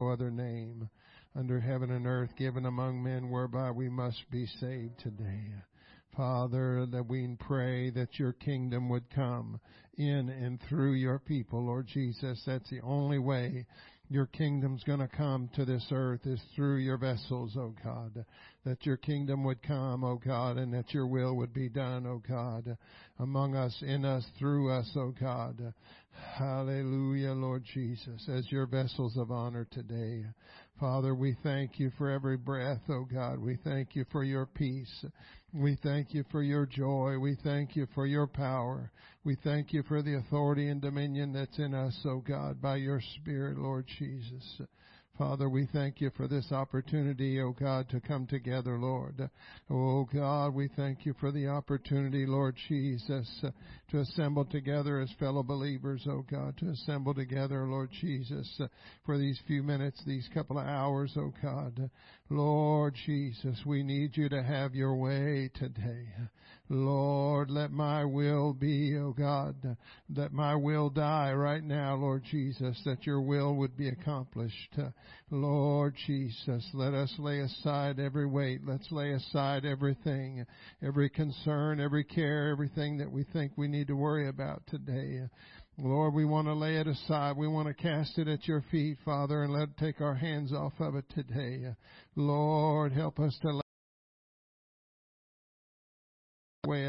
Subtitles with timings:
[0.00, 0.88] no other name
[1.34, 5.52] under heaven and earth given among men whereby we must be saved today.
[6.16, 9.60] Father, that we pray that your kingdom would come
[9.98, 12.42] in and through your people, Lord Jesus.
[12.46, 13.66] That's the only way
[14.08, 18.24] your kingdom's going to come to this earth is through your vessels, O God.
[18.64, 22.22] That your kingdom would come, O God, and that your will would be done, O
[22.26, 22.76] God,
[23.18, 25.72] among us, in us, through us, O God.
[26.38, 30.24] Hallelujah, Lord Jesus, as your vessels of honor today.
[30.80, 33.38] Father, we thank you for every breath, O God.
[33.38, 35.04] We thank you for your peace.
[35.58, 37.18] We thank you for your joy.
[37.18, 38.92] We thank you for your power.
[39.24, 43.00] We thank you for the authority and dominion that's in us, O God, by your
[43.16, 44.60] Spirit, Lord Jesus.
[45.18, 49.30] Father, we thank you for this opportunity, O oh God, to come together, Lord.
[49.70, 53.44] Oh God, we thank you for the opportunity, Lord Jesus,
[53.90, 58.60] to assemble together as fellow believers, O oh God, to assemble together, Lord Jesus,
[59.06, 61.90] for these few minutes, these couple of hours, O God.
[62.28, 66.08] Lord Jesus, we need you to have your way today.
[66.68, 69.76] Lord, let my will be, O oh God,
[70.10, 74.76] that my will die right now, Lord Jesus, that your will would be accomplished.
[75.30, 78.62] Lord Jesus, let us lay aside every weight.
[78.66, 80.44] Let's lay aside everything,
[80.82, 85.22] every concern, every care, everything that we think we need to worry about today.
[85.78, 87.36] Lord, we want to lay it aside.
[87.36, 90.72] We want to cast it at your feet, Father, and let take our hands off
[90.80, 91.74] of it today.
[92.16, 93.60] Lord, help us to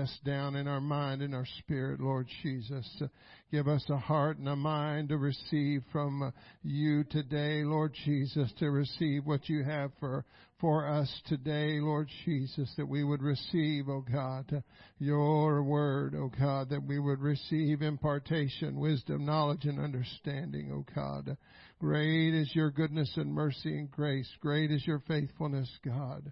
[0.07, 2.87] us down in our mind and our spirit, Lord Jesus.
[3.01, 3.07] Uh,
[3.51, 6.31] give us a heart and a mind to receive from uh,
[6.63, 10.23] you today, Lord Jesus, to receive what you have for,
[10.61, 14.61] for us today, Lord Jesus, that we would receive, O oh God, uh,
[14.97, 20.77] your word, O oh God, that we would receive impartation, wisdom, knowledge, and understanding, O
[20.77, 21.35] oh God.
[21.79, 24.29] Great is your goodness and mercy and grace.
[24.39, 26.31] Great is your faithfulness, God.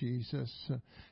[0.00, 0.70] Jesus.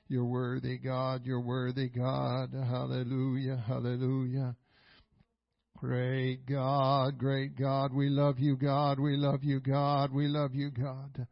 [0.09, 1.22] You're worthy, God.
[1.25, 2.50] You're worthy, God.
[2.53, 3.62] Hallelujah.
[3.66, 4.56] Hallelujah.
[5.82, 7.93] Great God, great God.
[7.93, 9.00] We love you, God.
[9.00, 10.12] We love you, God.
[10.12, 11.26] We love you, God.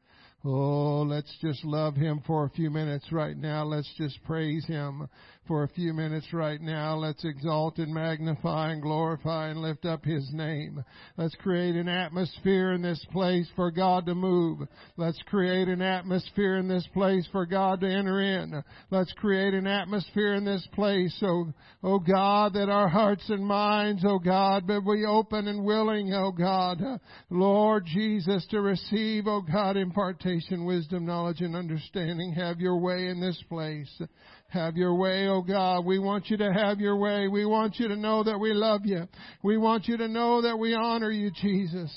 [0.44, 3.64] Oh, let's just love Him for a few minutes right now.
[3.64, 5.06] Let's just praise Him
[5.50, 6.94] for a few minutes right now.
[6.94, 10.84] Let's exalt and magnify and glorify and lift up His name.
[11.16, 14.60] Let's create an atmosphere in this place for God to move.
[14.96, 18.62] Let's create an atmosphere in this place for God to enter in.
[18.92, 24.04] Let's create an atmosphere in this place, oh, oh God, that our hearts and minds,
[24.06, 26.80] oh God, but we open and willing, oh God,
[27.28, 32.34] Lord Jesus, to receive, oh God, impartation, wisdom, knowledge, and understanding.
[32.34, 33.90] Have your way in this place.
[34.50, 35.86] Have your way, oh Oh, God.
[35.86, 37.26] We want you to have your way.
[37.26, 39.08] We want you to know that we love you.
[39.42, 41.90] We want you to know that we honor you, Jesus.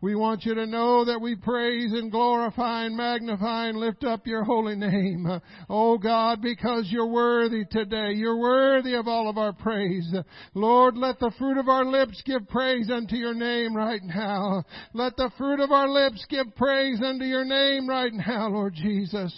[0.00, 4.28] We want you to know that we praise and glorify and magnify and lift up
[4.28, 5.26] your holy name.
[5.68, 8.12] Oh God, because you're worthy today.
[8.12, 10.14] You're worthy of all of our praise.
[10.54, 14.62] Lord, let the fruit of our lips give praise unto your name right now.
[14.92, 19.34] Let the fruit of our lips give praise unto your name right now, Lord Jesus.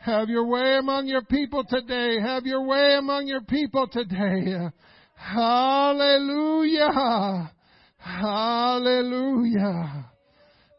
[0.00, 2.20] Have your way among your people today.
[2.20, 4.70] Have your way among your people today.
[5.14, 6.92] Hallelujah.
[7.98, 10.06] Hallelujah.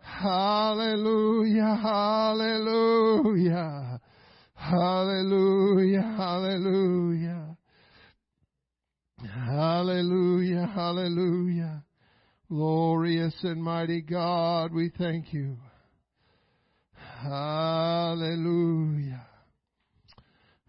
[0.02, 1.80] Hallelujah.
[1.82, 4.00] Hallelujah.
[4.56, 6.16] Hallelujah.
[6.18, 7.58] Hallelujah.
[9.22, 10.72] Hallelujah.
[10.74, 11.84] Hallelujah.
[12.50, 15.58] Glorious and mighty God, we thank you.
[17.22, 19.26] Hallelujah.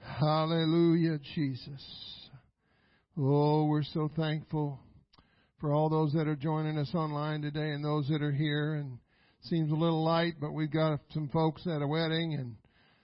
[0.00, 2.28] Hallelujah, Jesus.
[3.16, 4.80] Oh, we're so thankful
[5.60, 8.74] for all those that are joining us online today and those that are here.
[8.74, 8.98] And
[9.42, 12.56] seems a little light, but we've got some folks at a wedding and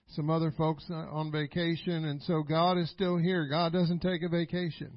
[0.09, 2.05] some other folks on vacation.
[2.05, 3.47] And so God is still here.
[3.47, 4.91] God doesn't take a vacation.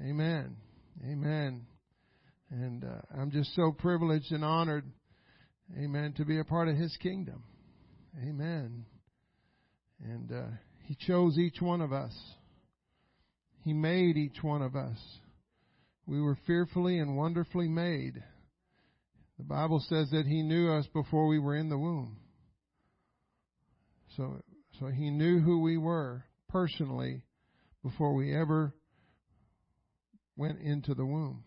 [0.00, 0.56] Amen.
[1.04, 1.64] Amen.
[2.50, 4.84] And uh, I'm just so privileged and honored
[5.74, 6.14] Amen.
[6.16, 7.42] To be a part of His kingdom.
[8.22, 8.86] Amen.
[10.02, 10.46] And uh,
[10.84, 12.14] He chose each one of us.
[13.64, 14.98] He made each one of us.
[16.06, 18.22] We were fearfully and wonderfully made.
[19.38, 22.16] The Bible says that He knew us before we were in the womb.
[24.16, 24.40] So,
[24.78, 27.22] so He knew who we were personally
[27.82, 28.72] before we ever
[30.36, 31.42] went into the womb.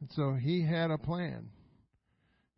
[0.00, 1.50] And so He had a plan.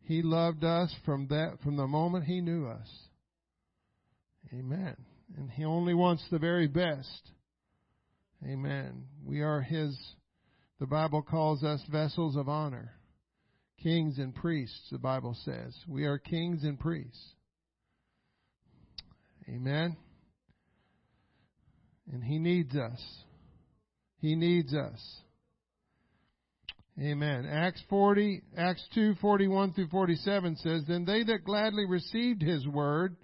[0.07, 2.87] He loved us from that, from the moment He knew us.
[4.53, 4.95] Amen.
[5.37, 7.31] And He only wants the very best.
[8.41, 9.03] Amen.
[9.25, 9.97] We are His,
[10.79, 12.93] the Bible calls us vessels of honor.
[13.83, 15.75] Kings and priests, the Bible says.
[15.89, 17.33] We are kings and priests.
[19.49, 19.97] Amen.
[22.13, 23.01] And He needs us.
[24.19, 25.01] He needs us.
[26.99, 27.45] Amen.
[27.45, 33.15] Acts 40, Acts 2, 41 through 47 says, Then they that gladly received his word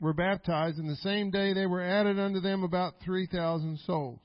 [0.00, 4.20] were baptized, and the same day they were added unto them about 3,000 souls.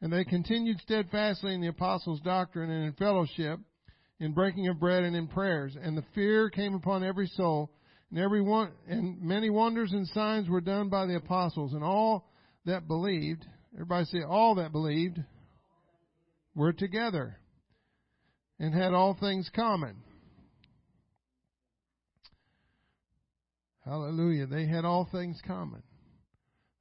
[0.00, 3.60] And they continued steadfastly in the apostles' doctrine and in fellowship,
[4.18, 5.76] in breaking of bread and in prayers.
[5.80, 7.70] And the fear came upon every soul,
[8.10, 12.28] and every one, and many wonders and signs were done by the apostles, and all
[12.66, 15.22] that believed, everybody say, all that believed,
[16.56, 17.39] were together
[18.60, 19.96] and had all things common.
[23.84, 24.46] Hallelujah.
[24.46, 25.82] They had all things common.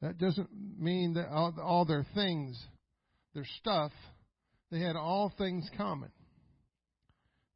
[0.01, 2.61] That doesn't mean that all, all their things,
[3.33, 3.91] their stuff,
[4.71, 6.11] they had all things common.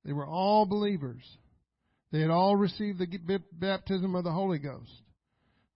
[0.05, 1.21] They were all believers.
[2.11, 4.91] They had all received the baptism of the Holy Ghost.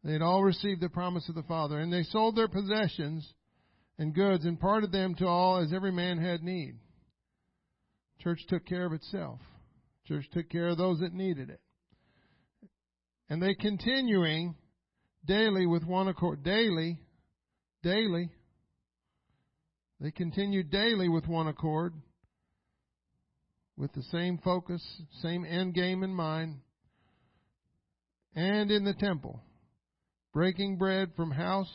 [0.03, 1.79] They had all received the promise of the Father.
[1.79, 3.27] And they sold their possessions
[3.97, 6.75] and goods and parted them to all as every man had need.
[8.27, 9.39] Church took care of itself.
[10.05, 11.61] Church took care of those that needed it.
[13.29, 14.55] And they continuing
[15.25, 16.99] daily with one accord, daily,
[17.83, 18.29] daily,
[20.01, 21.93] they continued daily with one accord,
[23.77, 24.83] with the same focus,
[25.21, 26.55] same end game in mind,
[28.35, 29.39] and in the temple,
[30.33, 31.71] breaking bread from house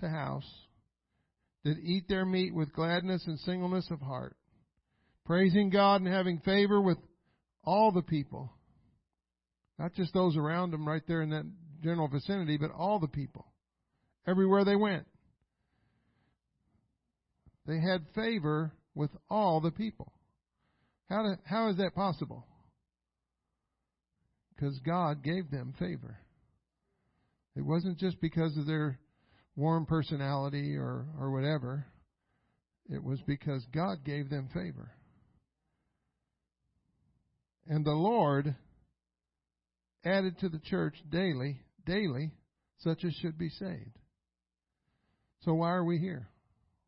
[0.00, 0.50] to house,
[1.64, 4.34] did eat their meat with gladness and singleness of heart,
[5.24, 6.98] praising God and having favor with
[7.64, 8.52] all the people.
[9.78, 11.44] Not just those around them right there in that
[11.82, 13.46] general vicinity, but all the people.
[14.26, 15.06] Everywhere they went.
[17.66, 20.12] They had favor with all the people.
[21.08, 22.46] How, do, how is that possible?
[24.54, 26.18] Because God gave them favor.
[27.56, 28.98] It wasn't just because of their
[29.56, 31.86] warm personality or, or whatever.
[32.88, 34.90] It was because God gave them favor.
[37.68, 38.54] And the Lord
[40.04, 42.32] added to the church daily, daily,
[42.78, 43.98] such as should be saved.
[45.44, 46.28] So why are we here?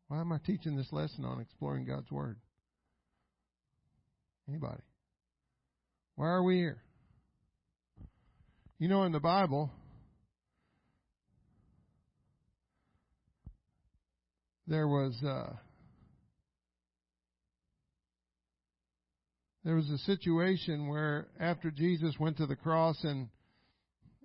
[0.07, 2.37] Why am I teaching this lesson on exploring God's Word?
[4.47, 4.83] Anybody?
[6.15, 6.81] Why are we here?
[8.77, 9.71] You know, in the Bible,
[14.67, 15.53] there was uh,
[19.65, 23.27] there was a situation where after Jesus went to the cross and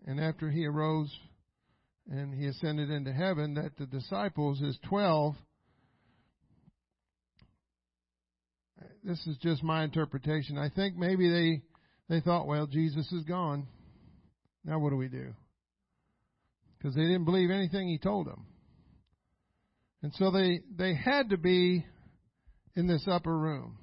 [0.07, 1.11] and after he arose
[2.11, 5.35] and he ascended into heaven, that the disciples, his twelve,
[9.03, 10.59] this is just my interpretation.
[10.59, 11.63] I think maybe they
[12.15, 13.67] they thought, well, Jesus is gone.
[14.63, 15.33] Now what do we do?
[16.77, 18.45] Because they didn't believe anything he told them.
[20.03, 21.87] And so they they had to be
[22.77, 23.79] in this upper room.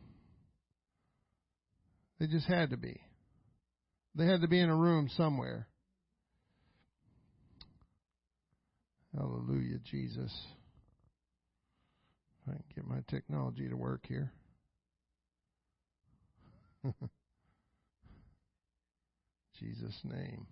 [2.20, 3.00] They just had to be.
[4.16, 5.68] They had to be in a room somewhere.
[9.16, 10.32] Hallelujah, Jesus.
[12.42, 14.32] If I can get my technology to work here.
[19.60, 20.48] Jesus' name.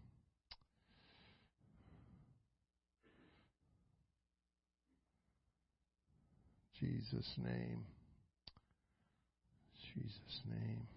[6.80, 7.86] Jesus' name.
[9.94, 10.88] Jesus' name.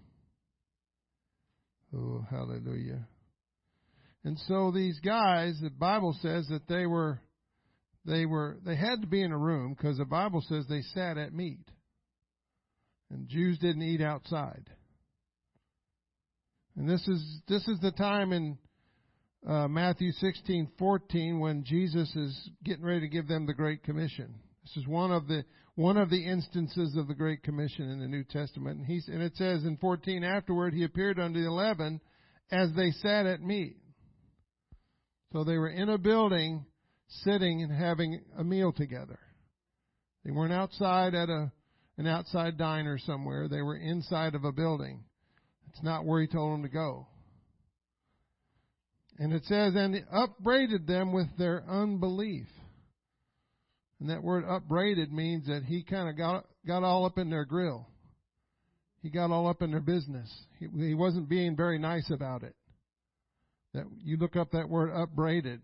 [1.95, 3.07] Oh, hallelujah.
[4.25, 7.21] And so these guys, the Bible says that they were,
[8.05, 11.17] they were, they had to be in a room because the Bible says they sat
[11.17, 11.65] at meat.
[13.11, 14.69] And Jews didn't eat outside.
[16.77, 18.59] And this is, this is the time in
[19.47, 24.35] uh, Matthew 16:14 when Jesus is getting ready to give them the Great Commission.
[24.63, 25.45] This is one of the
[25.79, 28.79] one of the instances of the Great Commission in the New Testament.
[28.79, 32.01] And, he's, and it says in 14, afterward he appeared unto the eleven
[32.51, 33.77] as they sat at meat.
[35.33, 36.67] So they were in a building
[37.23, 39.21] sitting and having a meal together.
[40.25, 41.53] They weren't outside at a,
[41.97, 43.47] an outside diner somewhere.
[43.47, 45.05] They were inside of a building
[45.71, 47.07] It's not where he told them to go.
[49.17, 52.49] And it says, and he upbraided them with their unbelief.
[54.01, 57.45] And that word upbraided means that he kind of got, got all up in their
[57.45, 57.89] grill.
[59.03, 60.33] He got all up in their business.
[60.59, 62.55] He, he wasn't being very nice about it.
[63.75, 65.61] That you look up that word upbraided.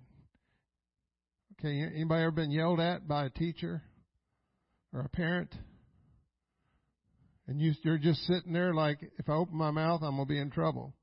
[1.59, 3.83] Okay, anybody ever been yelled at by a teacher
[4.93, 5.55] or a parent?
[7.47, 10.39] And you, you're just sitting there like, if I open my mouth, I'm to be
[10.39, 10.95] in trouble.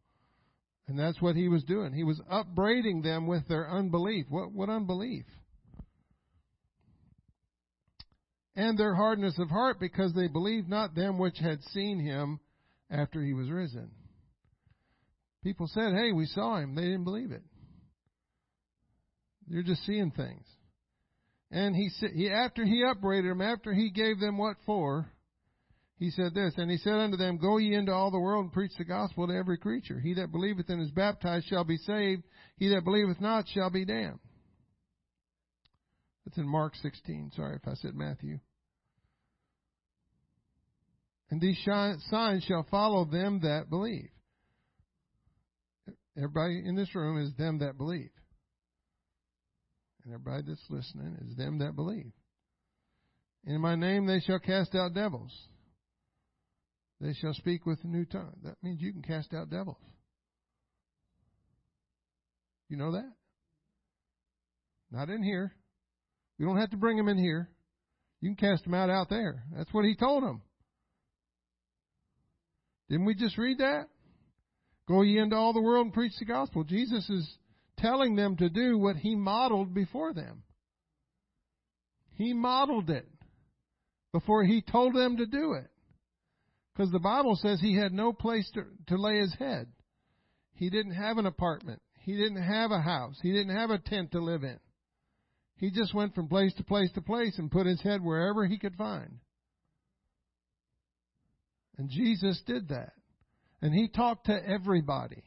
[0.88, 1.94] And that's what he was doing.
[1.94, 4.26] He was upbraiding them with their unbelief.
[4.30, 5.26] What, what unbelief?
[8.56, 12.40] And their hardness of heart because they believed not them which had seen him
[12.90, 13.92] after he was risen.
[15.44, 16.76] People said, hey, we saw him.
[16.76, 17.44] They didn't believe it.
[19.48, 20.46] They're just seeing things.
[21.50, 25.12] And he said, he, after he upbraided them, after he gave them what for,
[25.98, 28.54] he said this, and he said unto them, Go ye into all the world and
[28.54, 30.00] preach the gospel to every creature.
[30.00, 32.24] He that believeth and is baptized shall be saved.
[32.58, 34.20] He that believeth not shall be damned.
[36.26, 37.32] That's in Mark 16.
[37.36, 38.40] Sorry if I said Matthew.
[41.30, 44.10] And these signs shall follow them that believe.
[46.18, 48.12] Everybody in this room is them that believe.
[50.04, 52.12] And everybody that's listening is them that believe.
[53.46, 55.32] In my name they shall cast out devils.
[57.00, 58.36] They shall speak with a new tongue.
[58.44, 59.78] That means you can cast out devils.
[62.68, 63.12] You know that?
[64.92, 65.54] Not in here.
[66.42, 67.48] You don't have to bring them in here.
[68.20, 69.44] You can cast them out out there.
[69.56, 70.42] That's what he told them.
[72.90, 73.90] Didn't we just read that?
[74.88, 76.64] Go ye into all the world and preach the gospel.
[76.64, 77.32] Jesus is
[77.78, 80.42] telling them to do what he modeled before them.
[82.16, 83.08] He modeled it
[84.12, 85.70] before he told them to do it.
[86.74, 89.68] Because the Bible says he had no place to, to lay his head.
[90.54, 91.84] He didn't have an apartment.
[92.00, 93.20] He didn't have a house.
[93.22, 94.58] He didn't have a tent to live in.
[95.62, 98.58] He just went from place to place to place and put his head wherever he
[98.58, 99.20] could find.
[101.78, 102.94] And Jesus did that.
[103.62, 105.22] And he talked to everybody.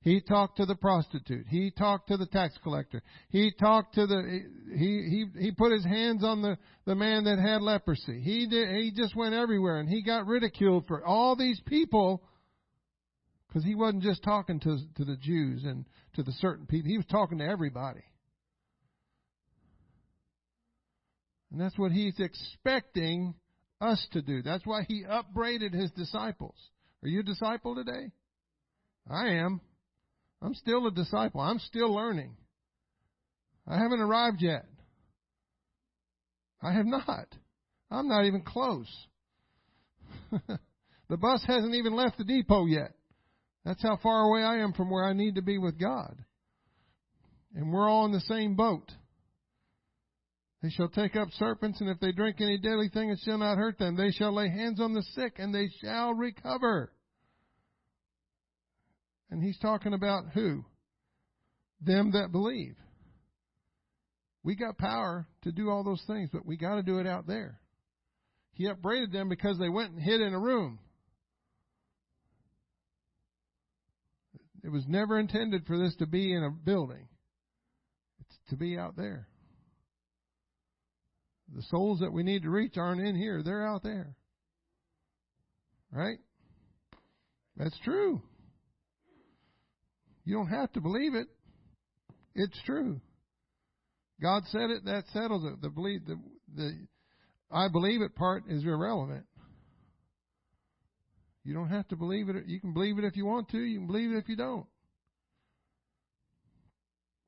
[0.00, 1.46] He talked to the prostitute.
[1.48, 3.02] He talked to the tax collector.
[3.28, 4.40] He talked to the
[4.74, 6.56] he he he put his hands on the
[6.86, 8.22] the man that had leprosy.
[8.22, 12.22] He did he just went everywhere and he got ridiculed for all these people
[13.46, 16.88] because he wasn't just talking to to the Jews and to the certain people.
[16.88, 18.04] He was talking to everybody.
[21.50, 23.34] And that's what he's expecting
[23.80, 24.42] us to do.
[24.42, 26.56] That's why he upbraided his disciples.
[27.02, 28.10] Are you a disciple today?
[29.08, 29.60] I am.
[30.42, 31.40] I'm still a disciple.
[31.40, 32.36] I'm still learning.
[33.66, 34.66] I haven't arrived yet.
[36.62, 37.28] I have not.
[37.90, 38.88] I'm not even close.
[40.30, 42.92] the bus hasn't even left the depot yet.
[43.64, 46.16] That's how far away I am from where I need to be with God.
[47.54, 48.92] And we're all in the same boat.
[50.62, 53.58] They shall take up serpents, and if they drink any deadly thing, it shall not
[53.58, 53.96] hurt them.
[53.96, 56.92] They shall lay hands on the sick, and they shall recover.
[59.30, 60.64] And he's talking about who?
[61.80, 62.76] Them that believe.
[64.42, 67.26] We got power to do all those things, but we got to do it out
[67.26, 67.60] there.
[68.52, 70.78] He upbraided them because they went and hid in a room.
[74.64, 77.08] It was never intended for this to be in a building.
[78.20, 79.28] It's to be out there.
[81.54, 84.14] The souls that we need to reach aren't in here, they're out there.
[85.92, 86.18] Right?
[87.56, 88.20] That's true.
[90.24, 91.28] You don't have to believe it.
[92.34, 93.00] It's true.
[94.20, 95.62] God said it, that settles it.
[95.62, 96.18] The believe the
[96.54, 96.86] the
[97.50, 99.24] I believe it part is irrelevant.
[101.44, 102.36] You don't have to believe it.
[102.46, 103.58] You can believe it if you want to.
[103.58, 104.66] You can believe it if you don't.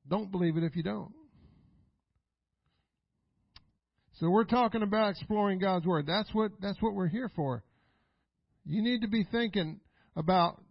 [0.07, 1.13] Don't believe it if you don't.
[4.19, 6.05] So we're talking about exploring God's Word.
[6.05, 7.63] That's what that's what we're here for.
[8.65, 9.79] You need to be thinking
[10.15, 10.61] about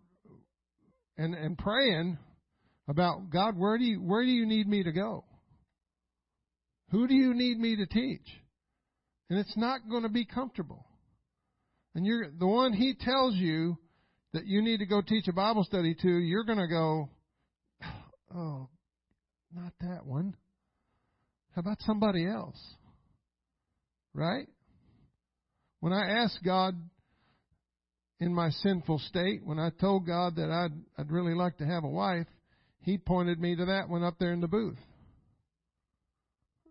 [1.17, 2.19] and, and praying
[2.89, 5.25] about God, where do you where do you need me to go?
[6.91, 8.27] Who do you need me to teach?
[9.31, 10.87] And it's not going to be comfortable.
[11.95, 13.77] And you're the one he tells you
[14.33, 17.11] that you need to go teach a Bible study to, you're going to go,
[18.35, 18.69] oh,
[19.55, 20.35] not that one.
[21.55, 22.59] How about somebody else?
[24.19, 24.49] Right?
[25.79, 26.75] When I asked God
[28.19, 31.85] in my sinful state, when I told God that I'd, I'd really like to have
[31.85, 32.27] a wife,
[32.81, 34.79] He pointed me to that one up there in the booth.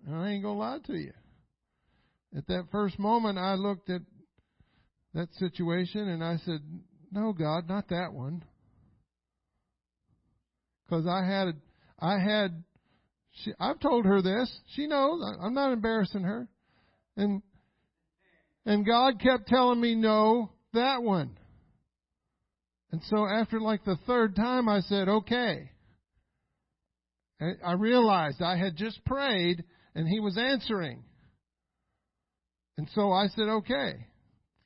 [0.05, 1.13] And I ain't gonna lie to you.
[2.35, 4.01] At that first moment, I looked at
[5.13, 6.59] that situation and I said,
[7.13, 8.43] No, God, not that one.
[10.85, 11.55] Because I had,
[11.97, 12.61] I had,
[13.31, 14.53] she, I've told her this.
[14.75, 15.21] She knows.
[15.41, 16.49] I'm not embarrassing her.
[17.17, 17.41] And,
[18.65, 21.37] and God kept telling me, no, that one.
[22.91, 25.71] And so after like the third time, I said, okay.
[27.39, 31.03] I realized I had just prayed and he was answering.
[32.77, 34.07] And so I said, okay.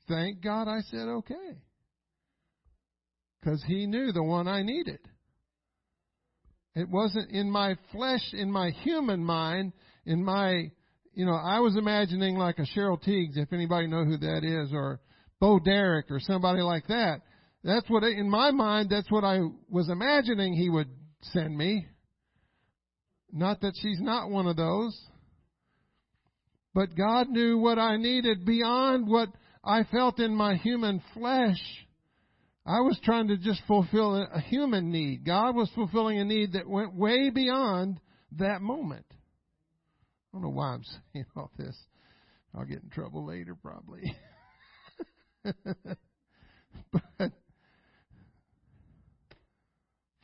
[0.08, 1.58] Thank God I said okay.
[3.40, 5.00] Because he knew the one I needed.
[6.74, 9.72] It wasn't in my flesh, in my human mind,
[10.06, 10.70] in my,
[11.14, 14.72] you know, I was imagining like a Cheryl Tiegs, if anybody know who that is,
[14.72, 15.00] or
[15.40, 17.20] Bo Derek or somebody like that.
[17.64, 20.88] That's what, in my mind, that's what I was imagining he would
[21.32, 21.86] send me.
[23.32, 24.98] Not that she's not one of those.
[26.74, 29.28] But God knew what I needed beyond what
[29.62, 31.60] I felt in my human flesh.
[32.64, 35.24] I was trying to just fulfill a human need.
[35.26, 38.00] God was fulfilling a need that went way beyond
[38.38, 39.06] that moment.
[40.32, 41.76] I don't know why I'm saying all this.
[42.54, 44.14] I'll get in trouble later, probably.
[46.92, 47.32] but,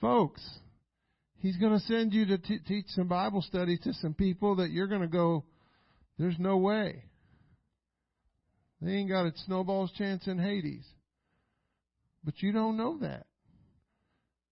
[0.01, 0.43] folks,
[1.41, 4.71] He's going to send you to t- teach some Bible study to some people that
[4.71, 5.45] you're going to go,
[6.19, 7.05] there's no way.
[8.81, 10.85] They ain't got a snowball's chance in Hades.
[12.25, 13.27] But you don't know that.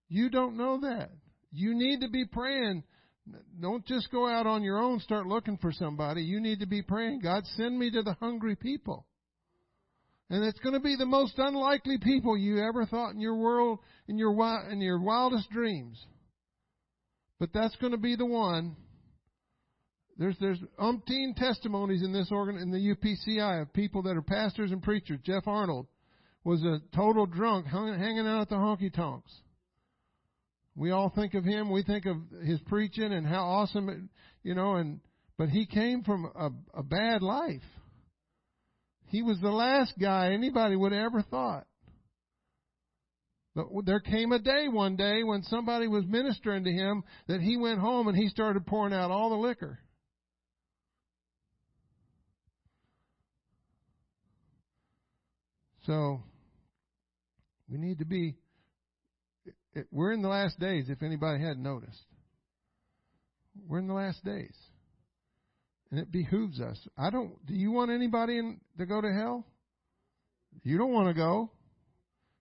[0.09, 1.11] You don't know that.
[1.51, 2.85] You need to be praying.
[3.61, 6.23] Don't just go out on your own, start looking for somebody.
[6.23, 9.07] You need to be praying, God, send me to the hungry people.
[10.29, 13.79] And it's going to be the most unlikely people you ever thought in your world,
[14.09, 14.33] in your,
[14.71, 16.05] in your wildest dreams.
[17.39, 18.77] But that's going to be the one.
[20.19, 24.73] There's there's umpteen testimonies in this organ in the UPCI of people that are pastors
[24.73, 25.21] and preachers.
[25.23, 25.87] Jeff Arnold
[26.43, 29.31] was a total drunk, hung, hanging out at the honky tonks.
[30.77, 31.71] We all think of him.
[31.73, 33.99] We think of his preaching and how awesome, it,
[34.43, 34.75] you know.
[34.77, 35.01] And
[35.39, 37.63] but he came from a, a bad life.
[39.07, 41.67] He was the last guy anybody would have ever thought.
[43.55, 47.57] But there came a day one day when somebody was ministering to him that he
[47.57, 49.79] went home and he started pouring out all the liquor.
[55.87, 56.21] So,
[57.71, 58.35] we need to be,
[59.91, 62.05] we're in the last days, if anybody hadn't noticed.
[63.67, 64.55] We're in the last days.
[65.91, 66.79] And it behooves us.
[66.99, 69.47] I don't, do you want anybody in, to go to hell?
[70.63, 71.51] You don't want to go.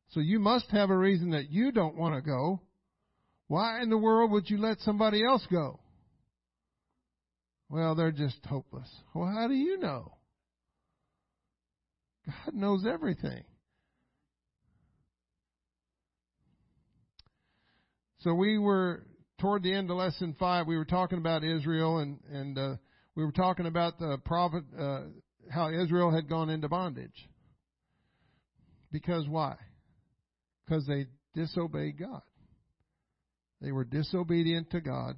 [0.09, 2.61] So you must have a reason that you don't want to go.
[3.47, 5.79] Why in the world would you let somebody else go?
[7.69, 8.89] Well, they're just hopeless.
[9.13, 10.13] Well, how do you know?
[12.25, 13.43] God knows everything.
[18.25, 19.03] So we were
[19.39, 20.65] toward the end of lesson five.
[20.65, 22.75] We were talking about Israel, and and uh,
[23.13, 25.01] we were talking about the prophet, uh,
[25.51, 27.29] how Israel had gone into bondage.
[28.91, 29.57] Because why?
[30.65, 32.23] Because they disobeyed God.
[33.61, 35.17] They were disobedient to God.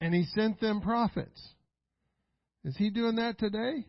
[0.00, 1.40] And He sent them prophets.
[2.64, 3.86] Is He doing that today?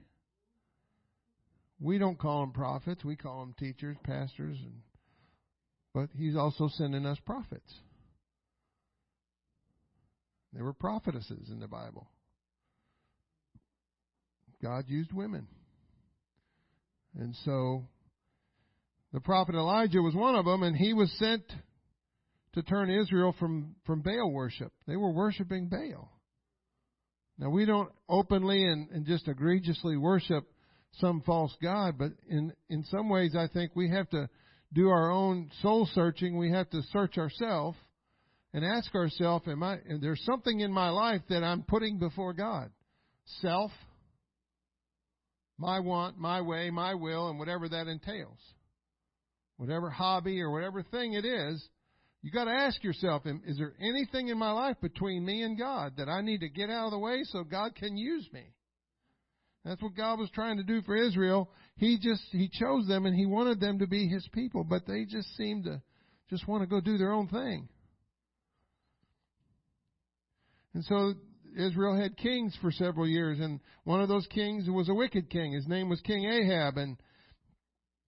[1.80, 3.04] We don't call them prophets.
[3.04, 4.82] We call them teachers, pastors, and
[5.96, 7.74] but He's also sending us prophets.
[10.58, 12.10] There were prophetesses in the Bible.
[14.64, 15.46] God used women.
[17.16, 17.84] And so
[19.14, 21.44] the prophet Elijah was one of them, and he was sent
[22.56, 24.74] to turn Israel from, from Baal worship.
[24.88, 26.12] They were worshiping Baal.
[27.38, 30.44] Now, we don't openly and, and just egregiously worship
[30.94, 34.28] some false God, but in, in some ways, I think we have to
[34.74, 36.36] do our own soul searching.
[36.36, 37.78] We have to search ourselves
[38.58, 42.34] and ask ourselves, am I, and there's something in my life that I'm putting before
[42.34, 42.72] God?
[43.42, 43.70] Self,
[45.60, 48.40] my want, my way, my will, and whatever that entails
[49.58, 51.68] whatever hobby or whatever thing it is,
[52.22, 55.94] you got to ask yourself, is there anything in my life between me and God
[55.98, 58.54] that I need to get out of the way so God can use me?
[59.66, 61.50] That's what God was trying to do for Israel.
[61.76, 65.06] He just, He chose them and He wanted them to be His people, but they
[65.06, 65.82] just seemed to
[66.30, 67.68] just want to go do their own thing.
[70.78, 71.16] And so
[71.58, 75.54] Israel had kings for several years, and one of those kings was a wicked king.
[75.54, 76.98] His name was King Ahab, and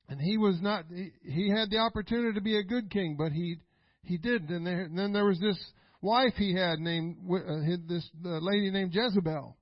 [0.08, 3.32] and he was not he, he had the opportunity to be a good king but
[3.32, 3.58] he
[4.04, 5.58] he didn't and, there, and then there was this
[6.04, 9.58] wife he had named uh, this uh, lady named Jezebel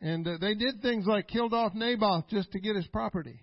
[0.00, 3.40] and uh, they did things like killed off Naboth just to get his property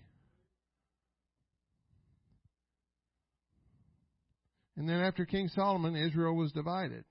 [4.77, 7.03] And then after King Solomon, Israel was divided.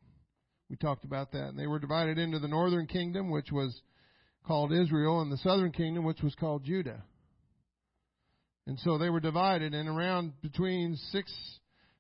[0.71, 1.49] We talked about that.
[1.49, 3.79] And they were divided into the northern kingdom, which was
[4.47, 7.03] called Israel, and the southern kingdom, which was called Judah.
[8.67, 11.33] And so they were divided, and around between 6,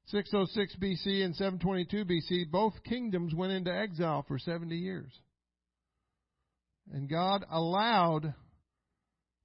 [0.06, 5.10] 606 BC and 722 BC, both kingdoms went into exile for 70 years.
[6.92, 8.34] And God allowed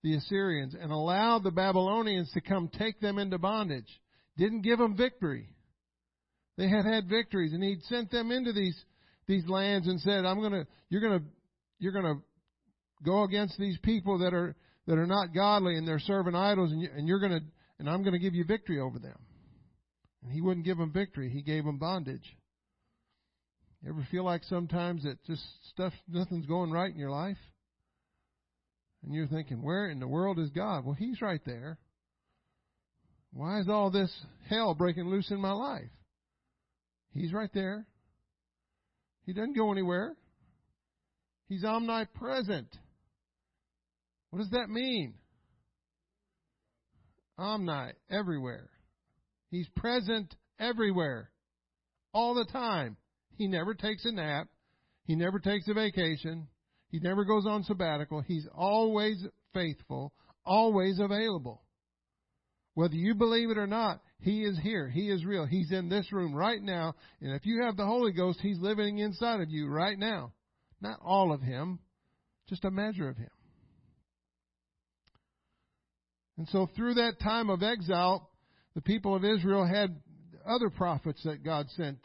[0.03, 3.89] the Assyrians and allowed the Babylonians to come take them into bondage.
[4.37, 5.49] Didn't give them victory.
[6.57, 8.77] They had had victories, and He'd sent them into these
[9.27, 11.23] these lands and said, "I'm gonna, you're gonna,
[11.79, 12.15] you're gonna
[13.03, 14.55] go against these people that are
[14.87, 17.41] that are not godly and they're serving idols, and, you, and you're gonna,
[17.79, 19.17] and I'm gonna give you victory over them."
[20.23, 22.35] And He wouldn't give them victory; He gave them bondage.
[23.85, 27.37] You ever feel like sometimes that just stuff, nothing's going right in your life?
[29.03, 30.83] And you're thinking, where in the world is God?
[30.83, 31.77] Well, He's right there.
[33.31, 34.11] Why is all this
[34.49, 35.91] hell breaking loose in my life?
[37.11, 37.85] He's right there.
[39.25, 40.15] He doesn't go anywhere.
[41.47, 42.67] He's omnipresent.
[44.29, 45.15] What does that mean?
[47.37, 48.69] Omni, everywhere.
[49.49, 51.31] He's present everywhere.
[52.13, 52.97] All the time.
[53.37, 54.47] He never takes a nap.
[55.05, 56.47] He never takes a vacation.
[56.89, 58.21] He never goes on sabbatical.
[58.21, 60.13] He's always faithful,
[60.45, 61.61] always available.
[62.73, 64.89] Whether you believe it or not, He is here.
[64.89, 65.45] He is real.
[65.45, 66.95] He's in this room right now.
[67.21, 70.33] And if you have the Holy Ghost, He's living inside of you right now.
[70.81, 71.79] Not all of Him,
[72.47, 73.29] just a measure of Him.
[76.37, 78.29] And so through that time of exile,
[78.73, 80.01] the people of Israel had
[80.45, 81.97] other prophets that God sent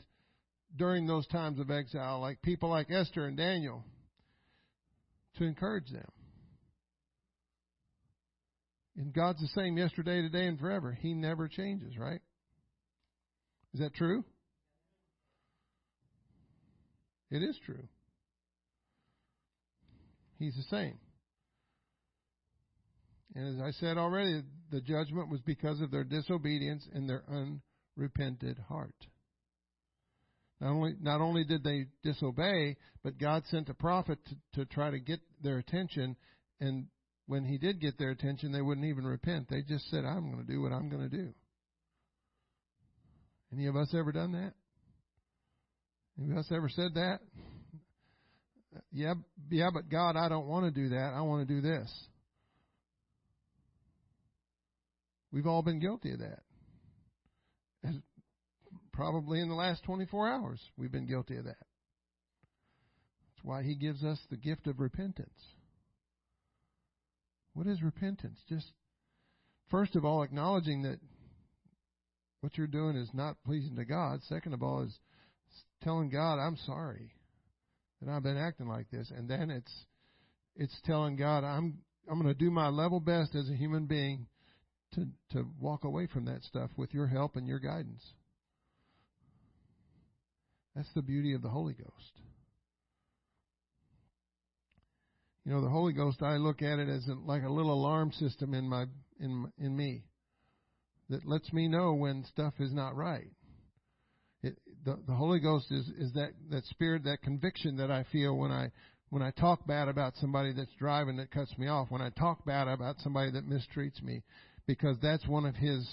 [0.76, 3.84] during those times of exile, like people like Esther and Daniel,
[5.36, 6.08] to encourage them.
[9.00, 10.92] And God's the same yesterday, today, and forever.
[10.92, 12.20] He never changes, right?
[13.72, 14.26] Is that true?
[17.30, 17.88] It is true.
[20.38, 20.98] He's the same.
[23.34, 27.22] And as I said already, the judgment was because of their disobedience and their
[27.96, 29.06] unrepented heart.
[30.60, 34.90] Not only, not only did they disobey, but God sent a prophet to, to try
[34.90, 36.16] to get their attention.
[36.60, 36.88] And
[37.30, 39.46] when he did get their attention, they wouldn't even repent.
[39.48, 41.32] They just said, I'm going to do what I'm going to do.
[43.52, 44.52] Any of us ever done that?
[46.20, 47.20] Any of us ever said that?
[48.90, 49.14] Yeah,
[49.48, 51.12] yeah, but God, I don't want to do that.
[51.14, 51.88] I want to do this.
[55.30, 56.40] We've all been guilty of that.
[58.92, 61.58] Probably in the last 24 hours, we've been guilty of that.
[63.28, 65.30] That's why He gives us the gift of repentance.
[67.54, 68.38] What is repentance?
[68.48, 68.72] Just,
[69.70, 70.98] first of all, acknowledging that
[72.40, 74.20] what you're doing is not pleasing to God.
[74.28, 74.98] Second of all, is
[75.82, 77.12] telling God, I'm sorry
[78.00, 79.12] that I've been acting like this.
[79.14, 79.72] And then it's,
[80.56, 84.26] it's telling God, I'm, I'm going to do my level best as a human being
[84.94, 88.02] to, to walk away from that stuff with your help and your guidance.
[90.74, 92.20] That's the beauty of the Holy Ghost.
[95.44, 98.12] You know, the Holy Ghost, I look at it as a, like a little alarm
[98.12, 98.84] system in my
[99.18, 100.04] in in me
[101.08, 103.30] that lets me know when stuff is not right.
[104.42, 108.36] It, the the Holy Ghost is is that that spirit, that conviction that I feel
[108.36, 108.70] when I
[109.08, 112.44] when I talk bad about somebody that's driving that cuts me off, when I talk
[112.44, 114.22] bad about somebody that mistreats me,
[114.66, 115.88] because that's one of His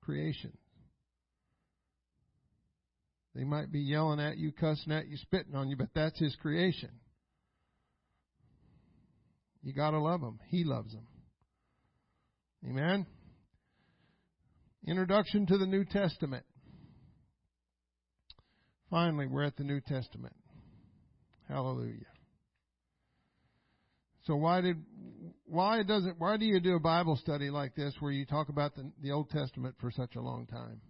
[0.00, 0.56] creations.
[3.34, 6.34] They might be yelling at you, cussing at you, spitting on you, but that's His
[6.36, 6.90] creation.
[9.64, 10.38] You got to love Him.
[10.48, 11.06] He loves them.
[12.68, 13.06] Amen.
[14.86, 16.44] Introduction to the New Testament.
[18.90, 20.34] Finally, we're at the New Testament.
[21.48, 22.04] Hallelujah.
[24.24, 24.76] So why did
[25.46, 28.50] why does it why do you do a Bible study like this where you talk
[28.50, 30.80] about the, the Old Testament for such a long time?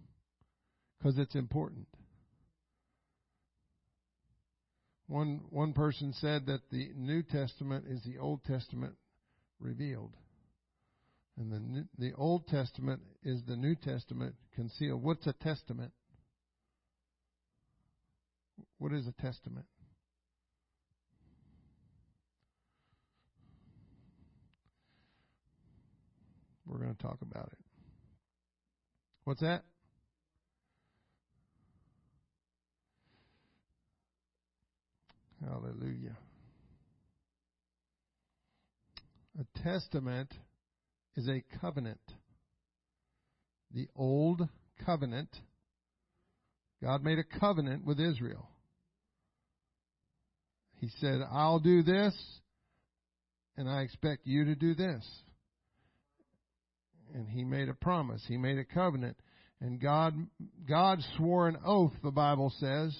[0.97, 1.87] Because it's important.
[5.07, 8.95] One one person said that the New Testament is the Old Testament
[9.59, 10.13] revealed,
[11.37, 15.03] and the the Old Testament is the New Testament concealed.
[15.03, 15.91] What's a testament?
[18.79, 19.65] What is a testament?
[26.65, 27.59] We're going to talk about it.
[29.23, 29.63] What's that?
[35.47, 36.17] Hallelujah.
[39.39, 40.33] A testament
[41.15, 41.99] is a covenant.
[43.73, 44.47] The old
[44.85, 45.29] covenant
[46.85, 48.47] God made a covenant with Israel.
[50.79, 52.15] He said, I'll do this,
[53.57, 55.03] and I expect you to do this.
[57.13, 58.23] And he made a promise.
[58.27, 59.17] He made a covenant.
[59.61, 60.13] And God,
[60.67, 62.95] God swore an oath, the Bible says.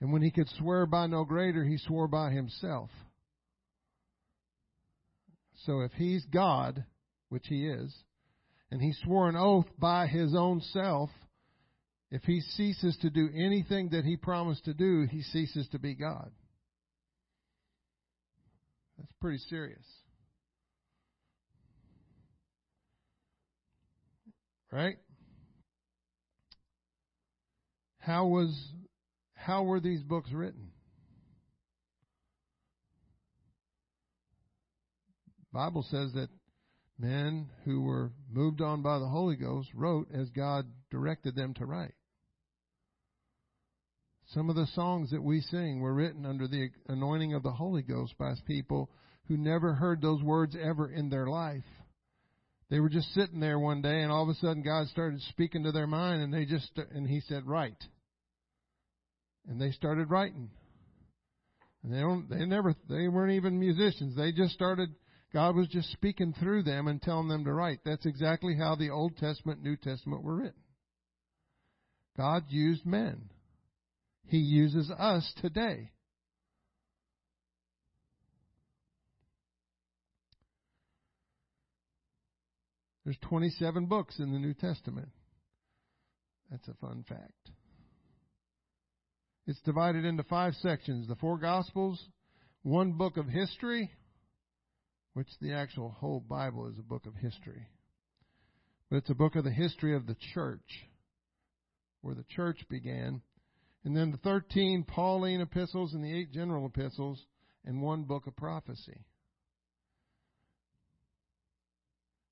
[0.00, 2.90] And when he could swear by no greater, he swore by himself.
[5.64, 6.84] So if he's God,
[7.28, 7.94] which he is,
[8.70, 11.10] and he swore an oath by his own self,
[12.10, 15.94] if he ceases to do anything that he promised to do, he ceases to be
[15.94, 16.30] God.
[18.98, 19.84] That's pretty serious.
[24.70, 24.98] Right?
[27.98, 28.54] How was
[29.44, 30.70] how were these books written?
[35.52, 36.30] Bible says that
[36.98, 41.66] men who were moved on by the Holy Ghost wrote as God directed them to
[41.66, 41.94] write.
[44.28, 47.82] Some of the songs that we sing were written under the anointing of the Holy
[47.82, 48.90] Ghost by people
[49.28, 51.64] who never heard those words ever in their life.
[52.70, 55.64] They were just sitting there one day and all of a sudden God started speaking
[55.64, 57.76] to their mind and they just and he said write.
[59.48, 60.50] And they started writing.
[61.82, 64.16] And they don't they never they weren't even musicians.
[64.16, 64.88] They just started
[65.34, 67.80] God was just speaking through them and telling them to write.
[67.84, 70.62] That's exactly how the Old Testament, New Testament were written.
[72.16, 73.30] God used men.
[74.26, 75.90] He uses us today.
[83.04, 85.10] There's 27 books in the New Testament.
[86.50, 87.50] That's a fun fact.
[89.46, 92.02] It's divided into five sections the four Gospels,
[92.62, 93.90] one book of history,
[95.12, 97.66] which the actual whole Bible is a book of history.
[98.90, 100.88] But it's a book of the history of the church,
[102.00, 103.20] where the church began.
[103.84, 107.22] And then the 13 Pauline epistles and the eight general epistles,
[107.66, 109.04] and one book of prophecy.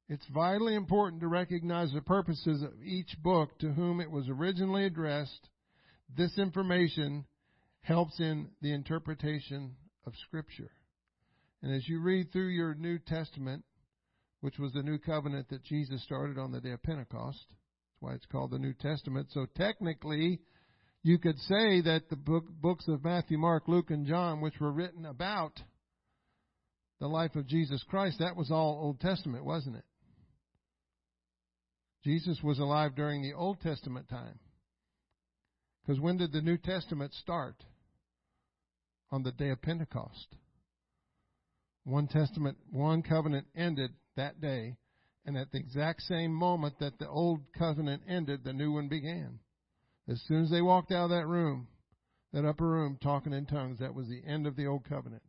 [0.08, 4.84] It's vitally important to recognize the purposes of each book to whom it was originally
[4.84, 5.48] addressed.
[6.16, 7.24] This information
[7.80, 10.70] helps in the interpretation of Scripture.
[11.62, 13.64] And as you read through your New Testament,
[14.40, 18.14] which was the new covenant that Jesus started on the day of Pentecost, that's why
[18.14, 19.28] it's called the New Testament.
[19.30, 20.40] So technically,
[21.02, 24.72] you could say that the book, books of Matthew, Mark, Luke, and John, which were
[24.72, 25.60] written about
[27.00, 29.84] the life of Jesus Christ, that was all Old Testament, wasn't it?
[32.04, 34.38] Jesus was alive during the Old Testament time.
[35.82, 37.56] Because when did the New Testament start?
[39.10, 40.36] On the day of Pentecost.
[41.84, 44.76] One testament, one covenant ended that day,
[45.26, 49.40] and at the exact same moment that the old covenant ended, the new one began.
[50.08, 51.68] As soon as they walked out of that room,
[52.32, 55.22] that upper room, talking in tongues, that was the end of the old covenant.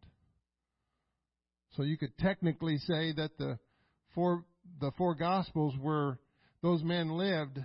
[1.76, 3.58] So you could technically say that the
[4.14, 4.46] four
[4.80, 6.20] the four gospels were
[6.62, 7.60] those men lived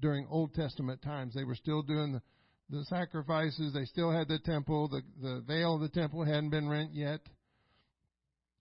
[0.00, 1.34] during Old Testament times.
[1.34, 2.22] They were still doing the,
[2.70, 3.72] the sacrifices.
[3.72, 4.88] They still had the temple.
[4.88, 7.20] The the veil of the temple hadn't been rent yet.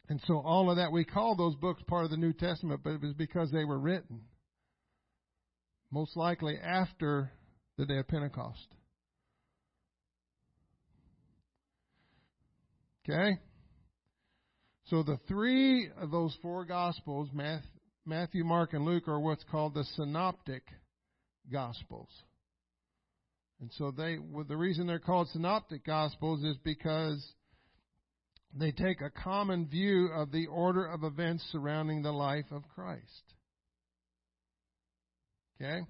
[0.10, 2.92] And so all of that, we call those books part of the New Testament, but
[2.92, 4.22] it was because they were written.
[5.92, 7.32] Most likely after
[7.78, 8.68] the day of Pentecost.
[13.08, 13.38] Okay?
[14.86, 17.30] So the three of those four Gospels,
[18.06, 20.64] Matthew, Mark, and Luke, are what's called the Synoptic
[21.52, 22.10] Gospels.
[23.60, 27.26] And so they, well, the reason they're called Synoptic Gospels is because
[28.54, 33.34] they take a common view of the order of events surrounding the life of Christ.
[35.62, 35.82] Okay?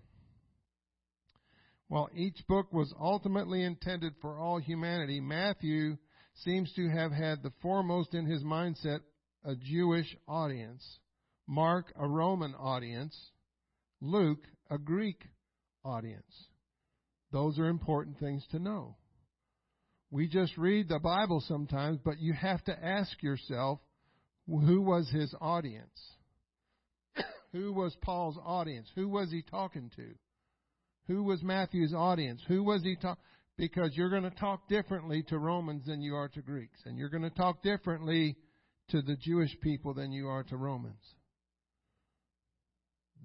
[1.88, 5.98] While each book was ultimately intended for all humanity, Matthew
[6.44, 9.00] seems to have had the foremost in his mindset
[9.44, 11.00] a Jewish audience,
[11.48, 13.16] Mark a Roman audience,
[14.02, 15.24] Luke a Greek
[15.84, 16.48] audience.
[17.32, 18.96] Those are important things to know.
[20.12, 23.80] We just read the Bible sometimes, but you have to ask yourself
[24.48, 26.00] who was his audience?
[27.52, 28.88] who was Paul's audience?
[28.96, 30.10] Who was he talking to?
[31.08, 32.42] Who was Matthew's audience?
[32.48, 33.24] Who was he talking?
[33.58, 37.10] Because you're going to talk differently to Romans than you are to Greeks, and you're
[37.10, 38.36] going to talk differently
[38.90, 41.04] to the Jewish people than you are to Romans.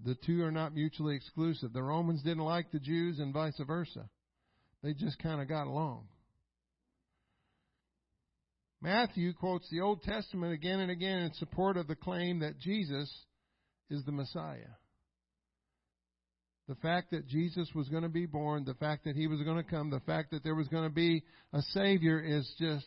[0.04, 1.72] The two are not mutually exclusive.
[1.72, 4.08] The Romans didn't like the Jews and vice versa.
[4.82, 6.06] They just kind of got along.
[8.80, 13.12] Matthew quotes the Old Testament again and again in support of the claim that Jesus
[13.90, 14.76] is the Messiah.
[16.68, 19.56] The fact that Jesus was going to be born, the fact that he was going
[19.56, 22.86] to come, the fact that there was going to be a Savior is just,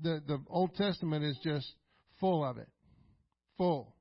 [0.00, 1.66] the, the Old Testament is just
[2.20, 2.68] full of it.
[3.58, 3.94] Full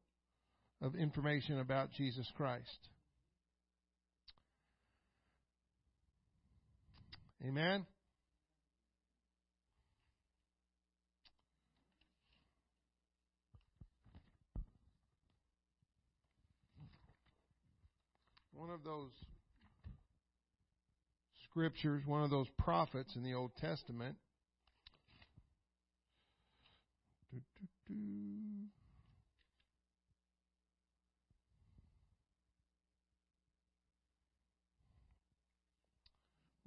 [0.81, 2.89] of information about Jesus Christ.
[7.45, 7.85] Amen?
[18.61, 19.09] one of those
[21.49, 24.15] scriptures, one of those prophets in the Old Testament.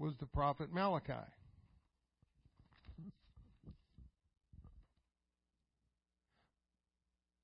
[0.04, 1.12] Was the prophet Malachi.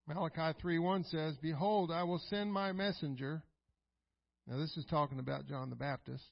[0.07, 3.43] Malachi 3:1 says, "Behold, I will send my messenger
[4.51, 6.25] now, this is talking about John the Baptist.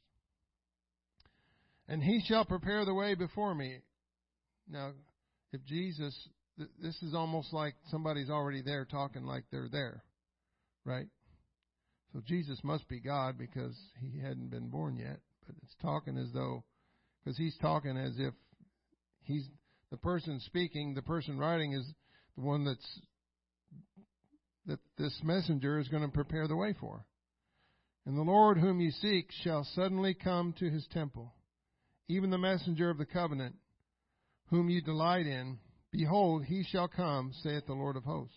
[1.87, 3.79] And he shall prepare the way before me.
[4.69, 4.93] Now,
[5.53, 6.15] if Jesus,
[6.57, 10.03] this is almost like somebody's already there talking like they're there,
[10.85, 11.07] right?
[12.13, 15.21] So Jesus must be God because he hadn't been born yet.
[15.49, 16.63] But it's talking as though,
[17.19, 18.35] because he's talking as if
[19.23, 19.49] he's
[19.91, 21.87] the person speaking, the person writing is
[22.37, 23.01] the one that's
[24.67, 27.07] that this messenger is going to prepare the way for.
[28.05, 31.33] And the Lord whom you seek shall suddenly come to his temple,
[32.07, 33.57] even the messenger of the covenant,
[34.51, 35.59] whom you delight in.
[35.91, 38.37] Behold, he shall come, saith the Lord of hosts.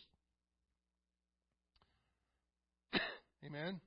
[3.46, 3.82] Amen.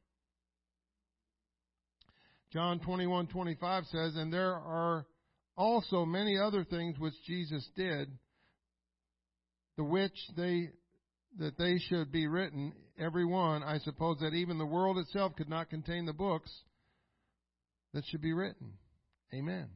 [2.54, 5.08] John 21:25 says, "And there are
[5.56, 8.16] also many other things which Jesus did,
[9.76, 10.72] the which they
[11.38, 15.48] that they should be written, every one, I suppose that even the world itself could
[15.48, 16.64] not contain the books
[17.92, 18.78] that should be written.
[19.32, 19.68] Amen.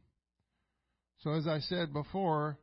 [1.19, 2.61] So, as I said before,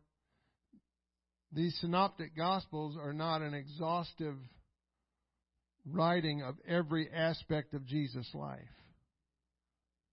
[1.52, 4.38] these synoptic gospels are not an exhaustive
[5.86, 8.85] writing of every aspect of Jesus' life.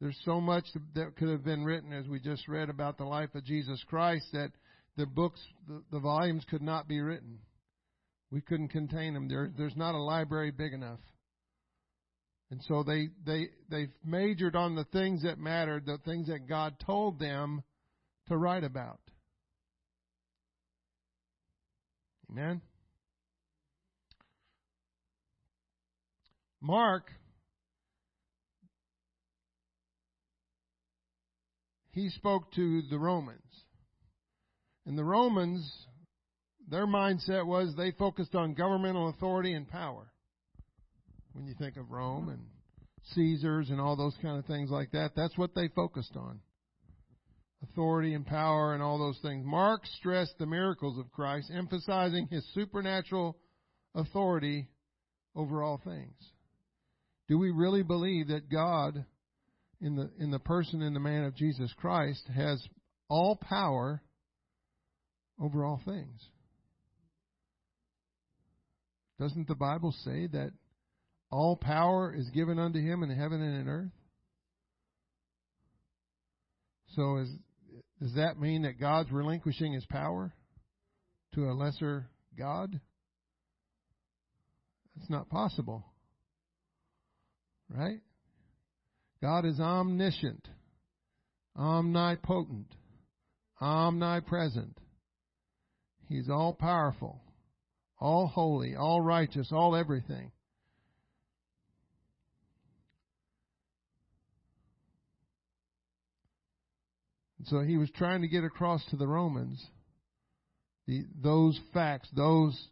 [0.02, 0.64] There's so much
[0.96, 4.26] that could have been written, as we just read about the life of Jesus Christ,
[4.32, 4.50] that
[4.96, 5.38] the books,
[5.68, 7.38] the, the volumes could not be written.
[8.32, 9.28] We couldn't contain them.
[9.28, 10.98] There, there's not a library big enough.
[12.50, 16.74] And so they, they, they majored on the things that mattered, the things that God
[16.84, 17.62] told them
[18.26, 18.98] to write about.
[22.28, 22.60] Amen?
[26.60, 27.04] Mark,
[31.92, 33.40] he spoke to the Romans.
[34.84, 35.70] And the Romans
[36.68, 40.10] their mindset was they focused on governmental authority and power.
[41.32, 42.40] When you think of Rome and
[43.14, 46.40] Caesars and all those kind of things like that, that's what they focused on.
[47.62, 49.44] Authority and power and all those things.
[49.46, 53.36] Mark stressed the miracles of Christ, emphasizing his supernatural
[53.94, 54.68] authority
[55.34, 56.14] over all things.
[57.28, 59.04] Do we really believe that God,
[59.82, 62.62] in the, in the person and the man of Jesus Christ, has
[63.08, 64.00] all power
[65.40, 66.20] over all things?
[69.18, 70.52] Doesn't the Bible say that
[71.30, 73.92] all power is given unto him in heaven and in earth?
[76.94, 77.30] So is,
[78.00, 80.32] does that mean that God's relinquishing his power
[81.34, 82.06] to a lesser
[82.38, 82.78] God?
[84.96, 85.84] That's not possible.
[87.70, 88.00] Right?
[89.22, 90.46] God is omniscient,
[91.56, 92.66] omnipotent,
[93.60, 94.76] omnipresent.
[96.08, 97.22] He's all powerful
[98.02, 100.32] all holy, all righteous, all everything.
[107.44, 109.64] So he was trying to get across to the Romans
[110.86, 112.68] the, those facts, those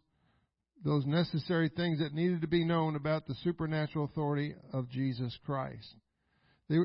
[0.83, 5.95] those necessary things that needed to be known about the supernatural authority of Jesus Christ.
[6.71, 6.77] They,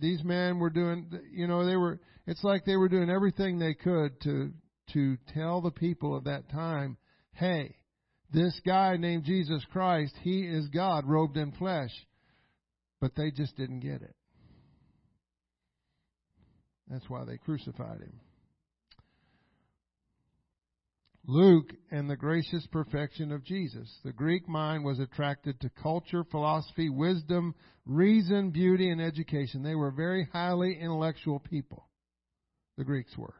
[0.00, 2.00] these men were doing, you know, they were.
[2.26, 4.52] It's like they were doing everything they could to
[4.92, 6.96] to tell the people of that time,
[7.32, 7.76] hey,
[8.32, 11.90] this guy named Jesus Christ, he is God robed in flesh.
[13.00, 14.14] But they just didn't get it.
[16.88, 18.20] That's why they crucified him.
[21.28, 23.92] Luke and the gracious perfection of Jesus.
[24.04, 27.54] The Greek mind was attracted to culture, philosophy, wisdom,
[27.84, 29.64] reason, beauty, and education.
[29.64, 31.88] They were very highly intellectual people.
[32.78, 33.34] The Greeks were.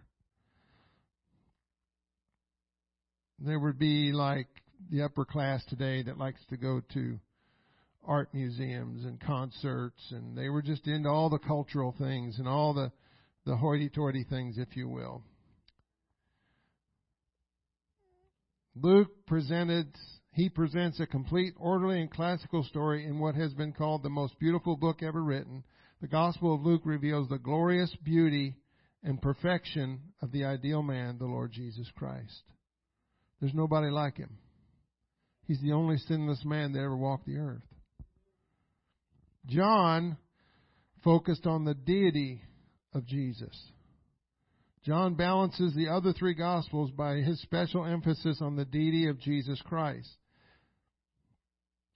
[3.39, 4.49] There would be like
[4.91, 7.21] the upper class today that likes to go to
[8.05, 12.75] art museums and concerts, and they were just into all the cultural things and all
[12.75, 12.91] the,
[13.45, 15.23] the hoity toity things, if you will.
[18.79, 19.89] Luke presented,
[20.33, 24.39] he presents a complete, orderly, and classical story in what has been called the most
[24.39, 25.65] beautiful book ever written.
[26.03, 28.57] The Gospel of Luke reveals the glorious beauty
[29.03, 32.43] and perfection of the ideal man, the Lord Jesus Christ.
[33.41, 34.37] There's nobody like him.
[35.47, 37.63] He's the only sinless man that ever walked the earth.
[39.47, 40.19] John
[41.03, 42.43] focused on the deity
[42.93, 43.57] of Jesus.
[44.87, 49.61] John balances the other three Gospels by his special emphasis on the deity of Jesus
[49.63, 50.09] Christ.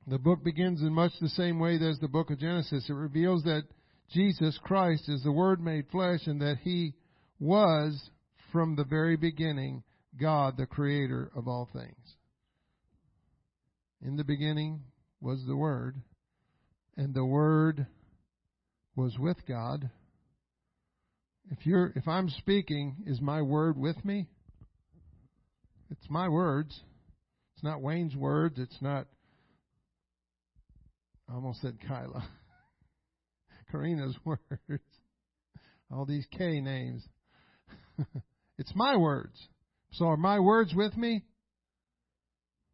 [0.09, 2.91] The book begins in much the same way as the book of Genesis.
[2.91, 3.62] It reveals that
[4.11, 6.95] Jesus Christ is the Word made flesh and that He
[7.38, 8.11] was,
[8.51, 9.84] from the very beginning,
[10.20, 12.16] God, the Creator of all things.
[14.05, 14.80] In the beginning
[15.20, 15.95] was the Word,
[16.97, 17.86] and the Word
[18.97, 19.91] was with God.
[21.51, 24.28] If you're if I'm speaking, is my word with me?
[25.90, 26.80] It's my words.
[27.55, 28.59] It's not Wayne's words.
[28.59, 29.07] It's not
[31.28, 32.24] I almost said Kyla.
[33.72, 34.82] Karina's words.
[35.92, 37.03] All these K names.
[38.59, 39.36] it's my words.
[39.92, 41.24] So are my words with me?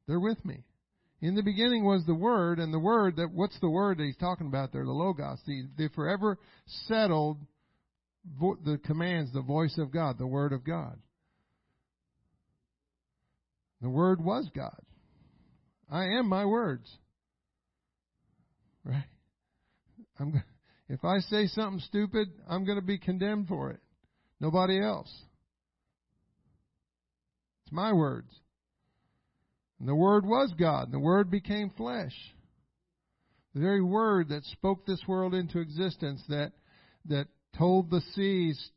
[0.06, 0.64] They're with me.
[1.22, 4.16] In the beginning was the Word, and the Word that what's the Word that he's
[4.18, 4.84] talking about there?
[4.84, 6.38] The Logos, the, the forever
[6.86, 7.38] settled
[8.38, 10.98] vo- the commands, the voice of God, the Word of God.
[13.80, 14.80] The Word was God.
[15.90, 16.90] I am my words.
[18.84, 19.04] Right?
[20.18, 20.42] I'm
[20.88, 23.80] if I say something stupid, I'm going to be condemned for it.
[24.40, 25.12] Nobody else.
[27.64, 28.32] It's my words.
[29.80, 32.14] And the Word was God, and the Word became flesh.
[33.54, 36.52] The very Word that spoke this world into existence, that,
[37.06, 37.26] that
[37.58, 38.70] told the seas,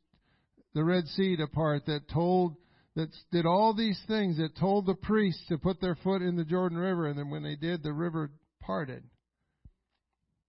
[0.73, 2.55] the Red Sea to part, that told,
[2.95, 6.45] that did all these things, that told the priests to put their foot in the
[6.45, 9.03] Jordan River, and then when they did, the river parted.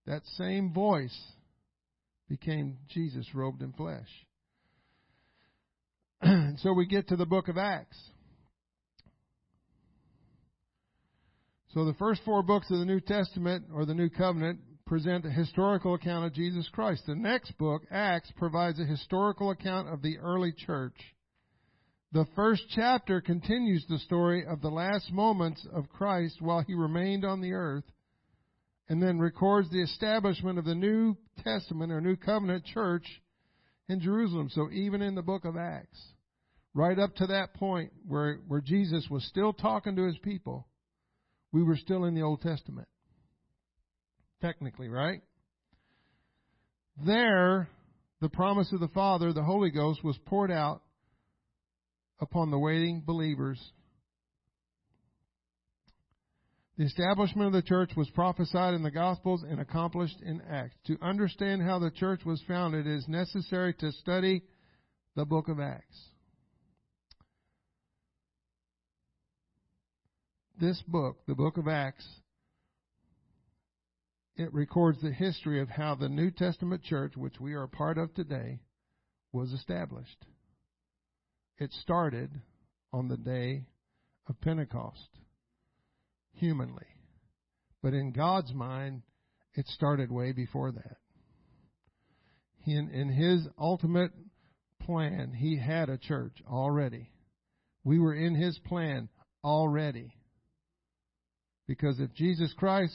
[0.07, 1.17] That same voice
[2.29, 4.09] became Jesus robed in flesh.
[6.23, 7.99] and so we get to the book of Acts.
[11.75, 14.59] So the first four books of the New Testament or the New Covenant
[14.91, 17.05] present a historical account of Jesus Christ.
[17.07, 20.97] The next book, Acts, provides a historical account of the early church.
[22.11, 27.25] The first chapter continues the story of the last moments of Christ while he remained
[27.25, 27.85] on the earth,
[28.89, 33.05] and then records the establishment of the New Testament or New Covenant church
[33.89, 34.51] in Jerusalem.
[34.53, 36.03] So even in the book of Acts,
[36.75, 40.67] right up to that point where, where Jesus was still talking to his people,
[41.53, 42.89] we were still in the Old Testament.
[44.41, 45.23] Technically, right?
[47.05, 47.69] There,
[48.21, 50.83] the promise of the Father, the Holy Ghost, was poured out
[52.21, 53.61] upon the waiting believers.
[56.79, 60.77] The establishment of the church was prophesied in the Gospels and accomplished in Acts.
[60.87, 64.43] To understand how the church was founded, it is necessary to study
[65.17, 66.11] the book of Acts.
[70.61, 72.07] this book, the book of Acts,
[74.41, 77.99] it records the history of how the New Testament church, which we are a part
[77.99, 78.61] of today,
[79.33, 80.25] was established.
[81.59, 82.31] It started
[82.91, 83.67] on the day
[84.27, 85.11] of Pentecost,
[86.33, 86.87] humanly.
[87.83, 89.03] But in God's mind,
[89.53, 90.97] it started way before that.
[92.67, 94.13] In, in His ultimate
[94.81, 97.11] plan, He had a church already.
[97.85, 99.11] We were in His plan
[99.45, 100.15] already.
[101.69, 102.95] Because if Jesus Christ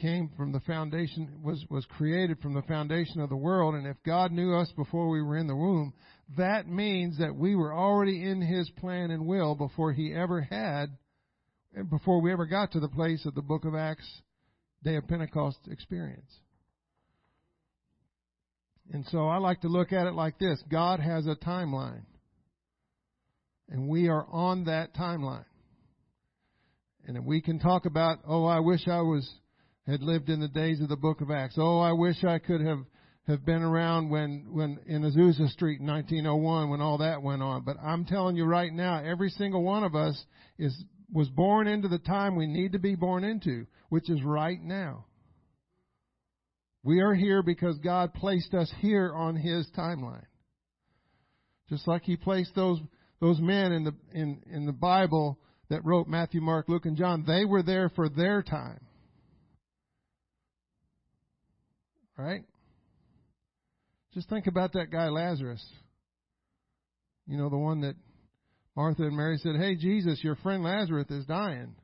[0.00, 3.96] came from the foundation, was, was created from the foundation of the world, and if
[4.04, 5.92] God knew us before we were in the womb,
[6.36, 10.86] that means that we were already in His plan and will before He ever had,
[11.90, 14.08] before we ever got to the place of the book of Acts,
[14.82, 16.30] day of Pentecost experience.
[18.92, 22.02] And so I like to look at it like this God has a timeline.
[23.68, 25.44] And we are on that timeline.
[27.06, 29.28] And we can talk about, oh, I wish I was
[29.86, 31.56] had lived in the days of the book of Acts.
[31.58, 32.80] Oh, I wish I could have
[33.26, 37.62] have been around when when in Azusa Street in 1901 when all that went on.
[37.62, 40.22] But I'm telling you right now, every single one of us
[40.58, 44.60] is was born into the time we need to be born into, which is right
[44.60, 45.06] now.
[46.82, 50.24] We are here because God placed us here on His timeline.
[51.68, 52.80] Just like He placed those
[53.20, 57.24] those men in the in in the Bible that wrote Matthew, Mark, Luke, and John,
[57.26, 58.80] they were there for their time.
[62.20, 62.44] Right?
[64.14, 65.64] Just think about that guy Lazarus.
[67.26, 67.94] You know, the one that
[68.76, 71.74] Martha and Mary said, Hey, Jesus, your friend Lazarus is dying.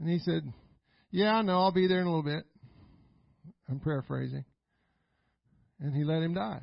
[0.00, 0.42] And he said,
[1.10, 2.44] Yeah, I know, I'll be there in a little bit.
[3.68, 4.44] I'm paraphrasing.
[5.80, 6.62] And he let him die.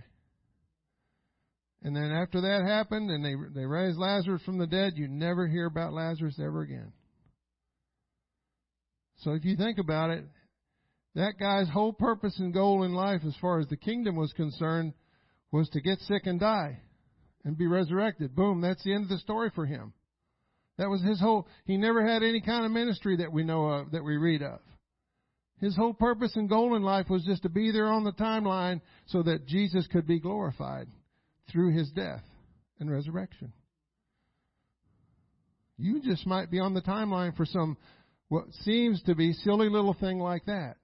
[1.84, 5.48] And then after that happened and they they raised Lazarus from the dead, you never
[5.48, 6.94] hear about Lazarus ever again.
[9.18, 10.26] So if you think about it,
[11.16, 14.94] that guy's whole purpose and goal in life as far as the kingdom was concerned
[15.52, 16.80] was to get sick and die
[17.44, 18.36] and be resurrected.
[18.36, 19.94] Boom, that's the end of the story for him.
[20.78, 23.92] That was his whole he never had any kind of ministry that we know of
[23.92, 24.60] that we read of.
[25.60, 28.82] His whole purpose and goal in life was just to be there on the timeline
[29.08, 30.88] so that Jesus could be glorified
[31.52, 32.24] through his death
[32.80, 33.54] and resurrection.
[35.78, 37.78] You just might be on the timeline for some
[38.30, 40.78] what seems to be silly little thing like that.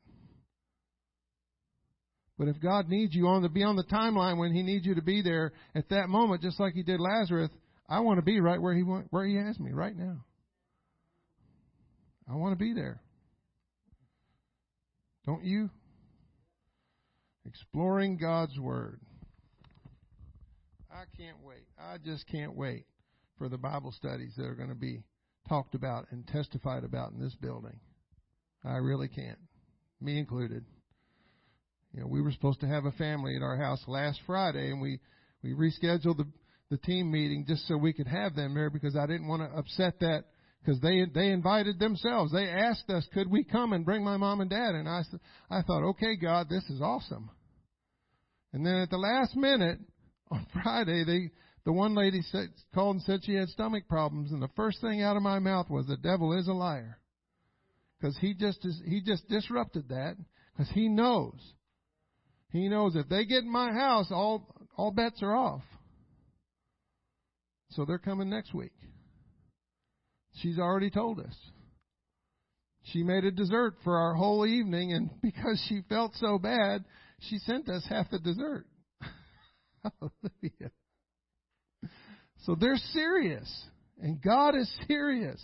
[2.37, 4.95] But if God needs you on to be on the timeline when He needs you
[4.95, 7.49] to be there at that moment, just like He did Lazarus,
[7.89, 10.23] I want to be right where He where He has me right now.
[12.29, 13.01] I want to be there.
[15.25, 15.69] Don't you?
[17.45, 18.99] Exploring God's Word.
[20.91, 21.65] I can't wait.
[21.79, 22.85] I just can't wait
[23.37, 25.03] for the Bible studies that are going to be
[25.47, 27.79] talked about and testified about in this building.
[28.63, 29.39] I really can't.
[30.01, 30.65] Me included.
[31.93, 34.81] You know, we were supposed to have a family at our house last Friday, and
[34.81, 34.99] we
[35.43, 36.27] we rescheduled the
[36.69, 39.57] the team meeting just so we could have them there because I didn't want to
[39.57, 40.25] upset that
[40.59, 42.31] because they they invited themselves.
[42.31, 44.75] They asked us, could we come and bring my mom and dad?
[44.75, 45.01] And I
[45.49, 47.29] I thought, okay, God, this is awesome.
[48.53, 49.79] And then at the last minute
[50.31, 51.31] on Friday, they
[51.65, 55.01] the one lady said, called and said she had stomach problems, and the first thing
[55.01, 56.97] out of my mouth was, "The devil is a liar,"
[57.99, 60.15] because he just is, he just disrupted that
[60.55, 61.39] because he knows
[62.49, 65.63] he knows if they get in my house, all all bets are off.
[67.71, 68.71] So they're coming next week.
[70.35, 71.35] She's already told us.
[72.83, 76.85] She made a dessert for our whole evening, and because she felt so bad,
[77.21, 78.65] she sent us half the dessert.
[79.83, 80.71] Hallelujah.
[82.45, 83.51] So they're serious,
[84.01, 85.41] and God is serious.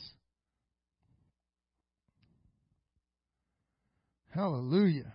[4.34, 5.14] Hallelujah.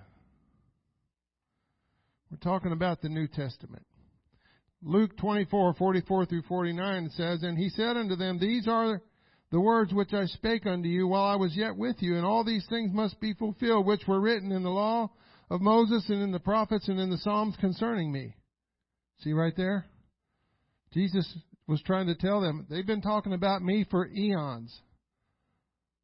[2.39, 3.85] We're talking about the New Testament.
[4.81, 9.03] Luke 24, 44 through 49 says, And he said unto them, These are
[9.51, 12.45] the words which I spake unto you while I was yet with you, and all
[12.45, 15.11] these things must be fulfilled, which were written in the law
[15.51, 18.37] of Moses and in the prophets and in the Psalms concerning me.
[19.25, 19.87] See right there?
[20.93, 21.27] Jesus
[21.67, 24.73] was trying to tell them, they've been talking about me for eons.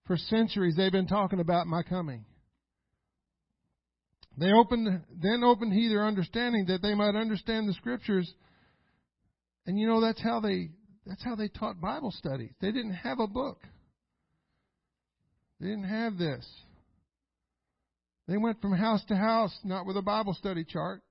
[0.07, 2.24] For centuries, they've been talking about my coming.
[4.37, 8.32] They opened, then opened he their understanding that they might understand the scriptures.
[9.66, 10.70] And you know, that's how they,
[11.07, 12.51] that's how they taught Bible studies.
[12.61, 13.59] They didn't have a book.
[15.61, 16.47] They didn't have this.
[18.26, 21.03] They went from house to house, not with a Bible study chart.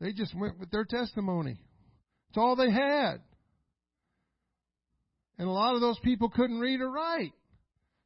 [0.00, 1.58] They just went with their testimony.
[2.30, 3.18] It's all they had.
[5.38, 7.32] And a lot of those people couldn't read or write.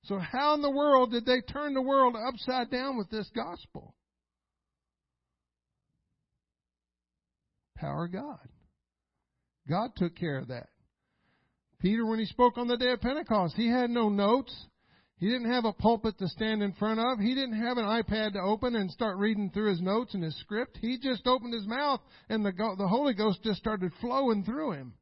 [0.04, 3.94] So how in the world did they turn the world upside down with this gospel?
[7.76, 8.48] Power of God.
[9.68, 10.68] God took care of that.
[11.80, 14.54] Peter, when he spoke on the day of Pentecost, he had no notes.
[15.18, 17.18] He didn't have a pulpit to stand in front of.
[17.18, 20.38] He didn't have an iPad to open and start reading through his notes and his
[20.40, 20.78] script.
[20.80, 24.94] He just opened his mouth and the, the Holy Ghost just started flowing through him.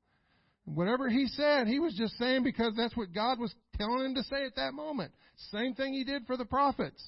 [0.67, 4.23] Whatever he said, he was just saying because that's what God was telling him to
[4.25, 5.13] say at that moment.
[5.53, 7.03] Same thing he did for the prophets.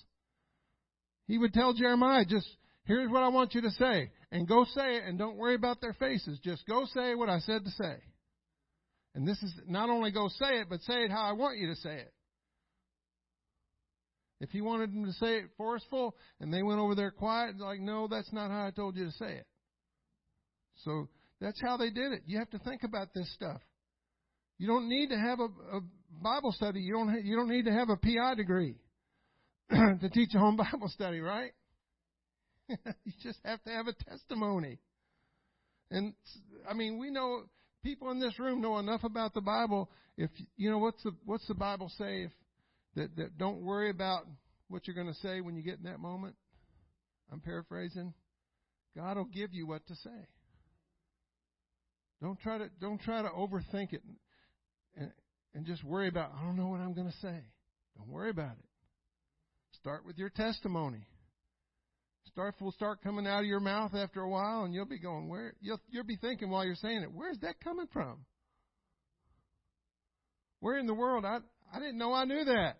[1.27, 2.47] He would tell Jeremiah, just
[2.87, 4.11] Here's what I want you to say.
[4.33, 6.39] And go say it and don't worry about their faces.
[6.43, 7.97] Just go say what I said to say.
[9.15, 11.69] And this is not only go say it, but say it how I want you
[11.69, 12.13] to say it.
[14.41, 17.81] If he wanted them to say it forceful and they went over there quiet, like,
[17.81, 19.47] no, that's not how I told you to say it.
[20.85, 21.09] So
[21.41, 22.23] that's how they did it.
[22.27, 23.61] You have to think about this stuff.
[24.59, 25.81] You don't need to have a, a
[26.23, 26.81] Bible study.
[26.81, 27.25] You don't.
[27.25, 28.77] You don't need to have a PI degree
[29.71, 31.53] to teach a home Bible study, right?
[33.05, 34.79] you just have to have a testimony.
[35.91, 36.15] And
[36.69, 37.43] I mean, we know
[37.83, 39.91] people in this room know enough about the Bible.
[40.17, 42.25] If you know what's the what's the Bible say?
[42.25, 42.33] If
[42.97, 44.27] that that don't worry about
[44.69, 46.35] what you're going to say when you get in that moment.
[47.33, 48.15] I'm paraphrasing.
[48.97, 50.29] God will give you what to say.
[52.23, 54.03] Don't try to don't try to overthink it
[54.97, 55.13] and,
[55.55, 57.41] and just worry about I don't know what I'm going to say.
[57.97, 58.65] Don't worry about it.
[59.81, 61.07] Start with your testimony.
[62.33, 65.29] Stuff will start coming out of your mouth after a while, and you'll be going,
[65.29, 65.55] where?
[65.61, 68.25] You'll, you'll be thinking while you're saying it, where's that coming from?
[70.61, 71.25] Where in the world?
[71.25, 71.39] I,
[71.73, 72.79] I didn't know I knew that.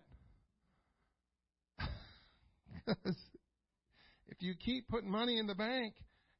[2.85, 3.17] Because
[4.27, 5.93] if you keep putting money in the bank,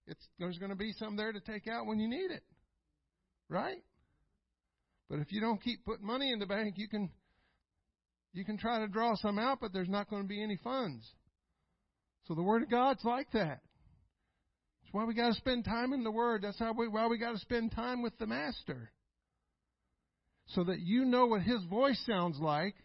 [0.07, 2.43] it's, there's going to be some there to take out when you need it.
[3.49, 3.83] Right?
[5.09, 7.09] But if you don't keep putting money in the bank, you can
[8.33, 11.11] you can try to draw some out, but there's not going to be any funds.
[12.27, 13.61] So the Word of God's like that.
[14.81, 16.41] That's why we got to spend time in the Word.
[16.43, 18.91] That's how we, why we got to spend time with the Master.
[20.47, 22.75] So that you know what His voice sounds like.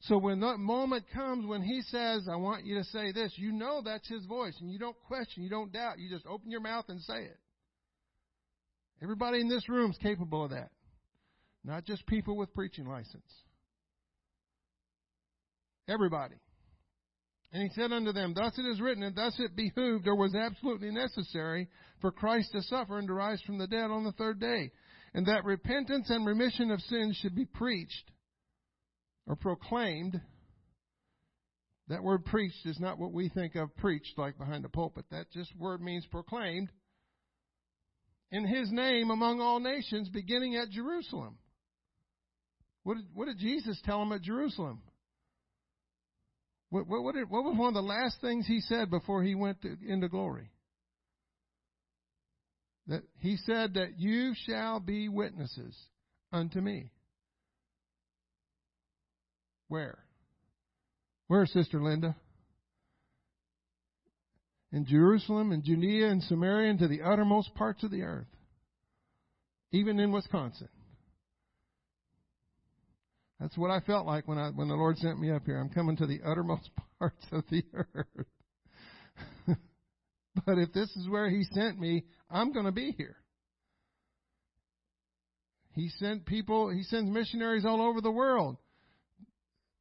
[0.00, 3.52] So when that moment comes when He says, I want you to say this, you
[3.52, 5.98] know that's His voice and you don't question, you don't doubt.
[5.98, 7.38] You just open your mouth and say it.
[9.02, 10.70] Everybody in this room is capable of that.
[11.64, 13.22] Not just people with preaching license.
[15.88, 16.36] Everybody.
[17.52, 20.34] And he said unto them, Thus it is written, and thus it behooved, or was
[20.34, 21.68] absolutely necessary,
[22.00, 24.70] for Christ to suffer and to rise from the dead on the third day,
[25.12, 28.10] and that repentance and remission of sins should be preached,
[29.26, 30.18] or proclaimed.
[31.88, 35.04] That word preached is not what we think of preached like behind the pulpit.
[35.10, 36.70] That just word means proclaimed.
[38.30, 41.36] In his name among all nations, beginning at Jerusalem.
[42.82, 44.80] What did, what did Jesus tell them at Jerusalem?
[46.72, 49.34] What, what, what, did, what was one of the last things he said before he
[49.34, 50.50] went to, into glory?
[52.86, 55.76] That he said that you shall be witnesses
[56.32, 56.90] unto me.
[59.68, 59.98] Where?
[61.26, 62.16] Where, Sister Linda?
[64.72, 68.34] In Jerusalem and Judea and Samaria and to the uttermost parts of the earth.
[69.72, 70.70] Even in Wisconsin.
[73.42, 75.58] That's what I felt like when I when the Lord sent me up here.
[75.58, 76.70] I'm coming to the uttermost
[77.00, 78.26] parts of the earth.
[80.46, 83.16] but if this is where He sent me, I'm going to be here.
[85.74, 86.70] He sent people.
[86.70, 88.58] He sends missionaries all over the world.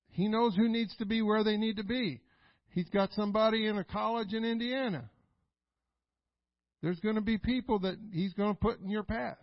[0.09, 2.19] He knows who needs to be where they need to be.
[2.71, 5.07] He's got somebody in a college in Indiana.
[6.81, 9.37] There's going to be people that He's going to put in your path.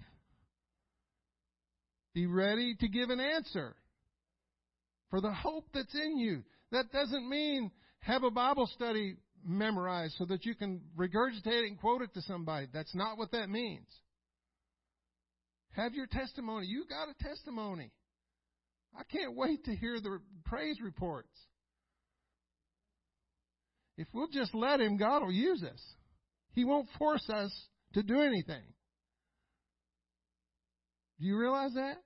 [2.15, 3.77] Be ready to give an answer
[5.11, 6.43] for the hope that's in you.
[6.73, 11.81] That doesn't mean have a Bible study memorized so that you can regurgitate it and
[11.81, 12.67] quote it to somebody.
[12.73, 13.87] That's not what that means.
[15.73, 16.67] Have your testimony.
[16.67, 17.93] You got a testimony.
[18.99, 21.29] I can't wait to hear the praise reports.
[23.97, 25.83] If we'll just let Him, God will use us.
[26.53, 27.53] He won't force us
[27.95, 28.63] to do anything.
[31.21, 31.97] Do you realize that?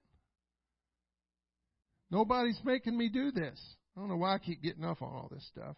[2.13, 3.59] Nobody's making me do this.
[3.97, 5.77] I don't know why I keep getting off on all this stuff.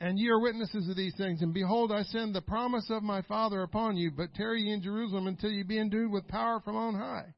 [0.00, 1.42] And ye are witnesses of these things.
[1.42, 4.82] And behold, I send the promise of my Father upon you, but tarry ye in
[4.82, 7.34] Jerusalem until ye be endued with power from on high.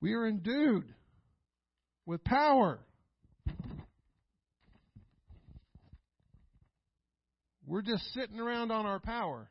[0.00, 0.84] We are endued
[2.04, 2.80] with power.
[7.64, 9.48] We're just sitting around on our power,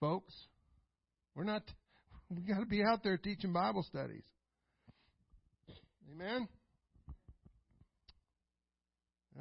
[0.00, 0.34] folks.
[1.40, 1.62] We're not,
[2.28, 4.24] we got to be out there teaching Bible studies.
[6.12, 6.46] Amen?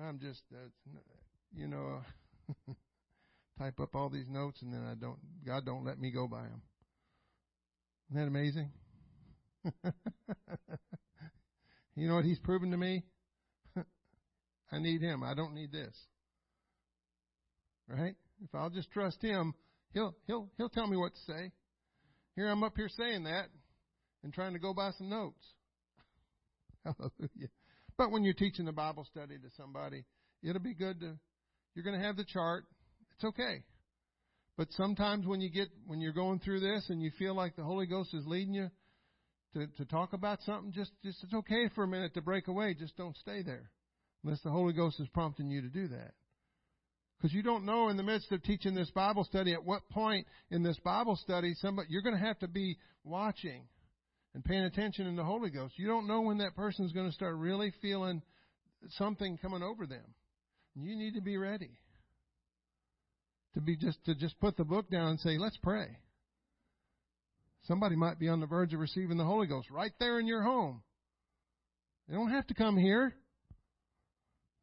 [0.01, 0.69] I'm just, uh,
[1.53, 1.99] you know,
[3.59, 6.43] type up all these notes and then I don't, God don't let me go by
[6.43, 6.61] them.
[8.09, 8.71] Isn't that amazing?
[11.95, 13.03] you know what He's proven to me?
[14.71, 15.21] I need Him.
[15.21, 15.97] I don't need this.
[17.89, 18.15] Right?
[18.41, 19.53] If I'll just trust Him,
[19.93, 21.51] He'll, He'll, He'll tell me what to say.
[22.39, 23.49] Here I'm up here saying that
[24.23, 25.45] and trying to go by some notes.
[26.85, 27.49] Hallelujah.
[27.97, 30.05] But when you're teaching the Bible study to somebody,
[30.41, 31.19] it'll be good to,
[31.75, 32.63] you're going to have the chart.
[33.11, 33.65] It's okay.
[34.55, 37.63] But sometimes when you get, when you're going through this and you feel like the
[37.65, 38.71] Holy Ghost is leading you
[39.55, 42.73] to, to talk about something, just, just, it's okay for a minute to break away.
[42.73, 43.69] Just don't stay there.
[44.23, 46.13] Unless the Holy Ghost is prompting you to do that.
[47.19, 50.25] Because you don't know in the midst of teaching this Bible study at what point
[50.51, 53.63] in this Bible study somebody you're going to have to be watching
[54.33, 55.73] and paying attention in the Holy Ghost.
[55.77, 58.21] You don't know when that person is going to start really feeling
[58.91, 60.13] something coming over them.
[60.75, 61.71] You need to be ready
[63.53, 65.97] to be just to just put the book down and say, "Let's pray."
[67.63, 70.43] Somebody might be on the verge of receiving the Holy Ghost right there in your
[70.43, 70.83] home.
[72.07, 73.13] They don't have to come here.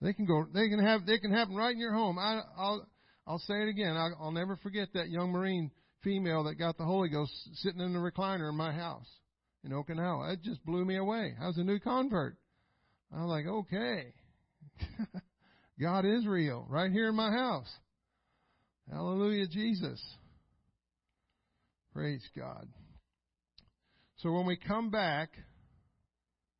[0.00, 0.46] They can go.
[0.52, 1.06] They can have.
[1.06, 2.18] They can happen right in your home.
[2.18, 2.86] I, will
[3.26, 3.96] I'll say it again.
[3.96, 5.70] I'll, I'll never forget that young Marine
[6.02, 9.08] female that got the Holy Ghost sitting in the recliner in my house
[9.64, 10.34] in Okinawa.
[10.34, 11.34] It just blew me away.
[11.40, 12.36] I was a new convert.
[13.12, 14.12] I was like, okay.
[15.80, 17.68] God is real right here in my house.
[18.90, 20.00] Hallelujah, Jesus.
[21.92, 22.68] Praise God.
[24.18, 25.30] So when we come back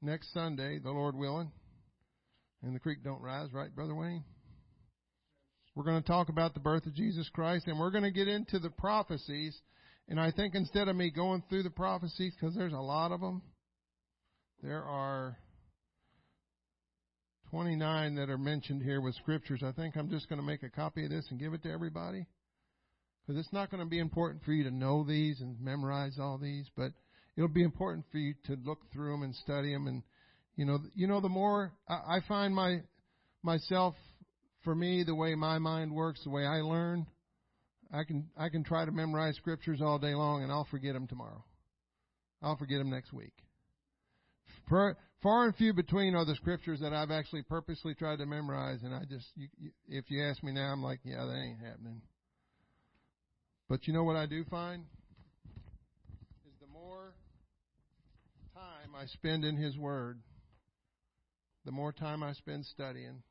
[0.02, 1.52] next Sunday, the Lord willing,
[2.66, 4.24] and the creek don't rise, right, Brother Wayne?
[5.74, 8.28] We're going to talk about the birth of Jesus Christ, and we're going to get
[8.28, 9.56] into the prophecies.
[10.08, 13.20] And I think instead of me going through the prophecies, because there's a lot of
[13.20, 13.42] them,
[14.62, 15.36] there are
[17.50, 19.62] 29 that are mentioned here with scriptures.
[19.64, 21.70] I think I'm just going to make a copy of this and give it to
[21.70, 22.26] everybody.
[23.26, 26.38] Because it's not going to be important for you to know these and memorize all
[26.38, 26.92] these, but
[27.36, 29.86] it'll be important for you to look through them and study them.
[29.86, 30.02] And
[30.56, 32.80] you know, you know, the more I, find my
[33.42, 33.94] myself,
[34.64, 37.06] for me, the way my mind works, the way I learn,
[37.92, 41.06] I can I can try to memorize scriptures all day long, and I'll forget them
[41.06, 41.44] tomorrow.
[42.42, 43.32] I'll forget them next week.
[44.68, 44.96] Far
[45.44, 49.02] and few between are the scriptures that I've actually purposely tried to memorize, and I
[49.08, 52.02] just, you, you, if you ask me now, I'm like, yeah, that ain't happening.
[53.68, 54.84] But you know what I do find?
[56.46, 57.14] Is the more
[58.54, 60.20] time I spend in His Word,
[61.66, 63.22] the more time I spend studying.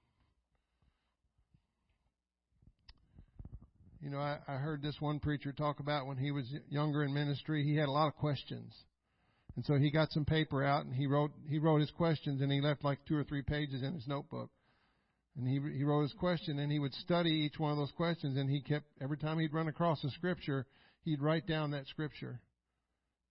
[4.01, 7.13] You know, I, I heard this one preacher talk about when he was younger in
[7.13, 8.75] ministry, he had a lot of questions.
[9.55, 12.51] And so he got some paper out and he wrote he wrote his questions and
[12.51, 14.49] he left like two or three pages in his notebook.
[15.37, 18.37] And he he wrote his question and he would study each one of those questions
[18.37, 20.67] and he kept every time he'd run across a scripture,
[21.03, 22.41] he'd write down that scripture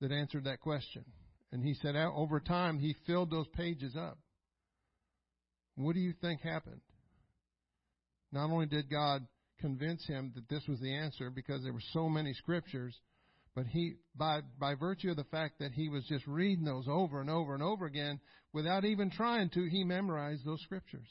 [0.01, 1.05] that answered that question.
[1.53, 4.19] And he said over time he filled those pages up.
[5.77, 6.81] What do you think happened?
[8.33, 9.27] Not only did God
[9.61, 12.95] convince him that this was the answer because there were so many scriptures,
[13.55, 17.21] but he, by, by virtue of the fact that he was just reading those over
[17.21, 18.21] and over and over again,
[18.53, 21.07] without even trying to, he memorized those scriptures.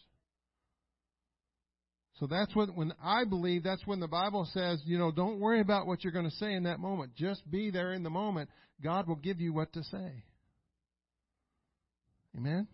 [2.20, 5.62] So that's what, when I believe that's when the Bible says, you know, don't worry
[5.62, 7.16] about what you're going to say in that moment.
[7.16, 8.50] Just be there in the moment.
[8.84, 10.24] God will give you what to say.
[12.38, 12.68] Amen?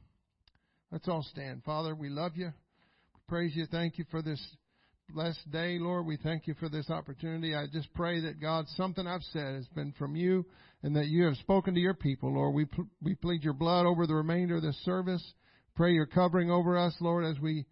[0.91, 1.63] Let's all stand.
[1.63, 2.47] Father, we love you.
[2.47, 3.67] We praise you.
[3.67, 4.43] Thank you for this
[5.13, 6.07] blessed day, Lord.
[6.07, 7.53] We thank you for this opportunity.
[7.53, 10.47] I just pray that God, something I've said has been from you
[10.81, 12.55] and that you have spoken to your people, Lord.
[12.55, 12.65] We,
[13.03, 15.23] we plead your blood over the remainder of this service.
[15.75, 17.67] Pray your covering over us, Lord, as we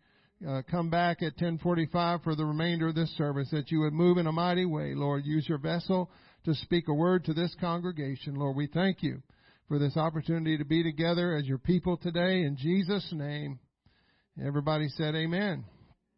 [0.48, 4.20] uh, come back at 1045 for the remainder of this service, that you would move
[4.20, 5.26] in a mighty way, Lord.
[5.26, 6.12] Use your vessel
[6.46, 8.56] to speak a word to this congregation, Lord.
[8.56, 9.24] We thank you
[9.68, 12.44] for this opportunity to be together as your people today.
[12.44, 13.60] In Jesus' name,
[14.44, 15.66] everybody said amen.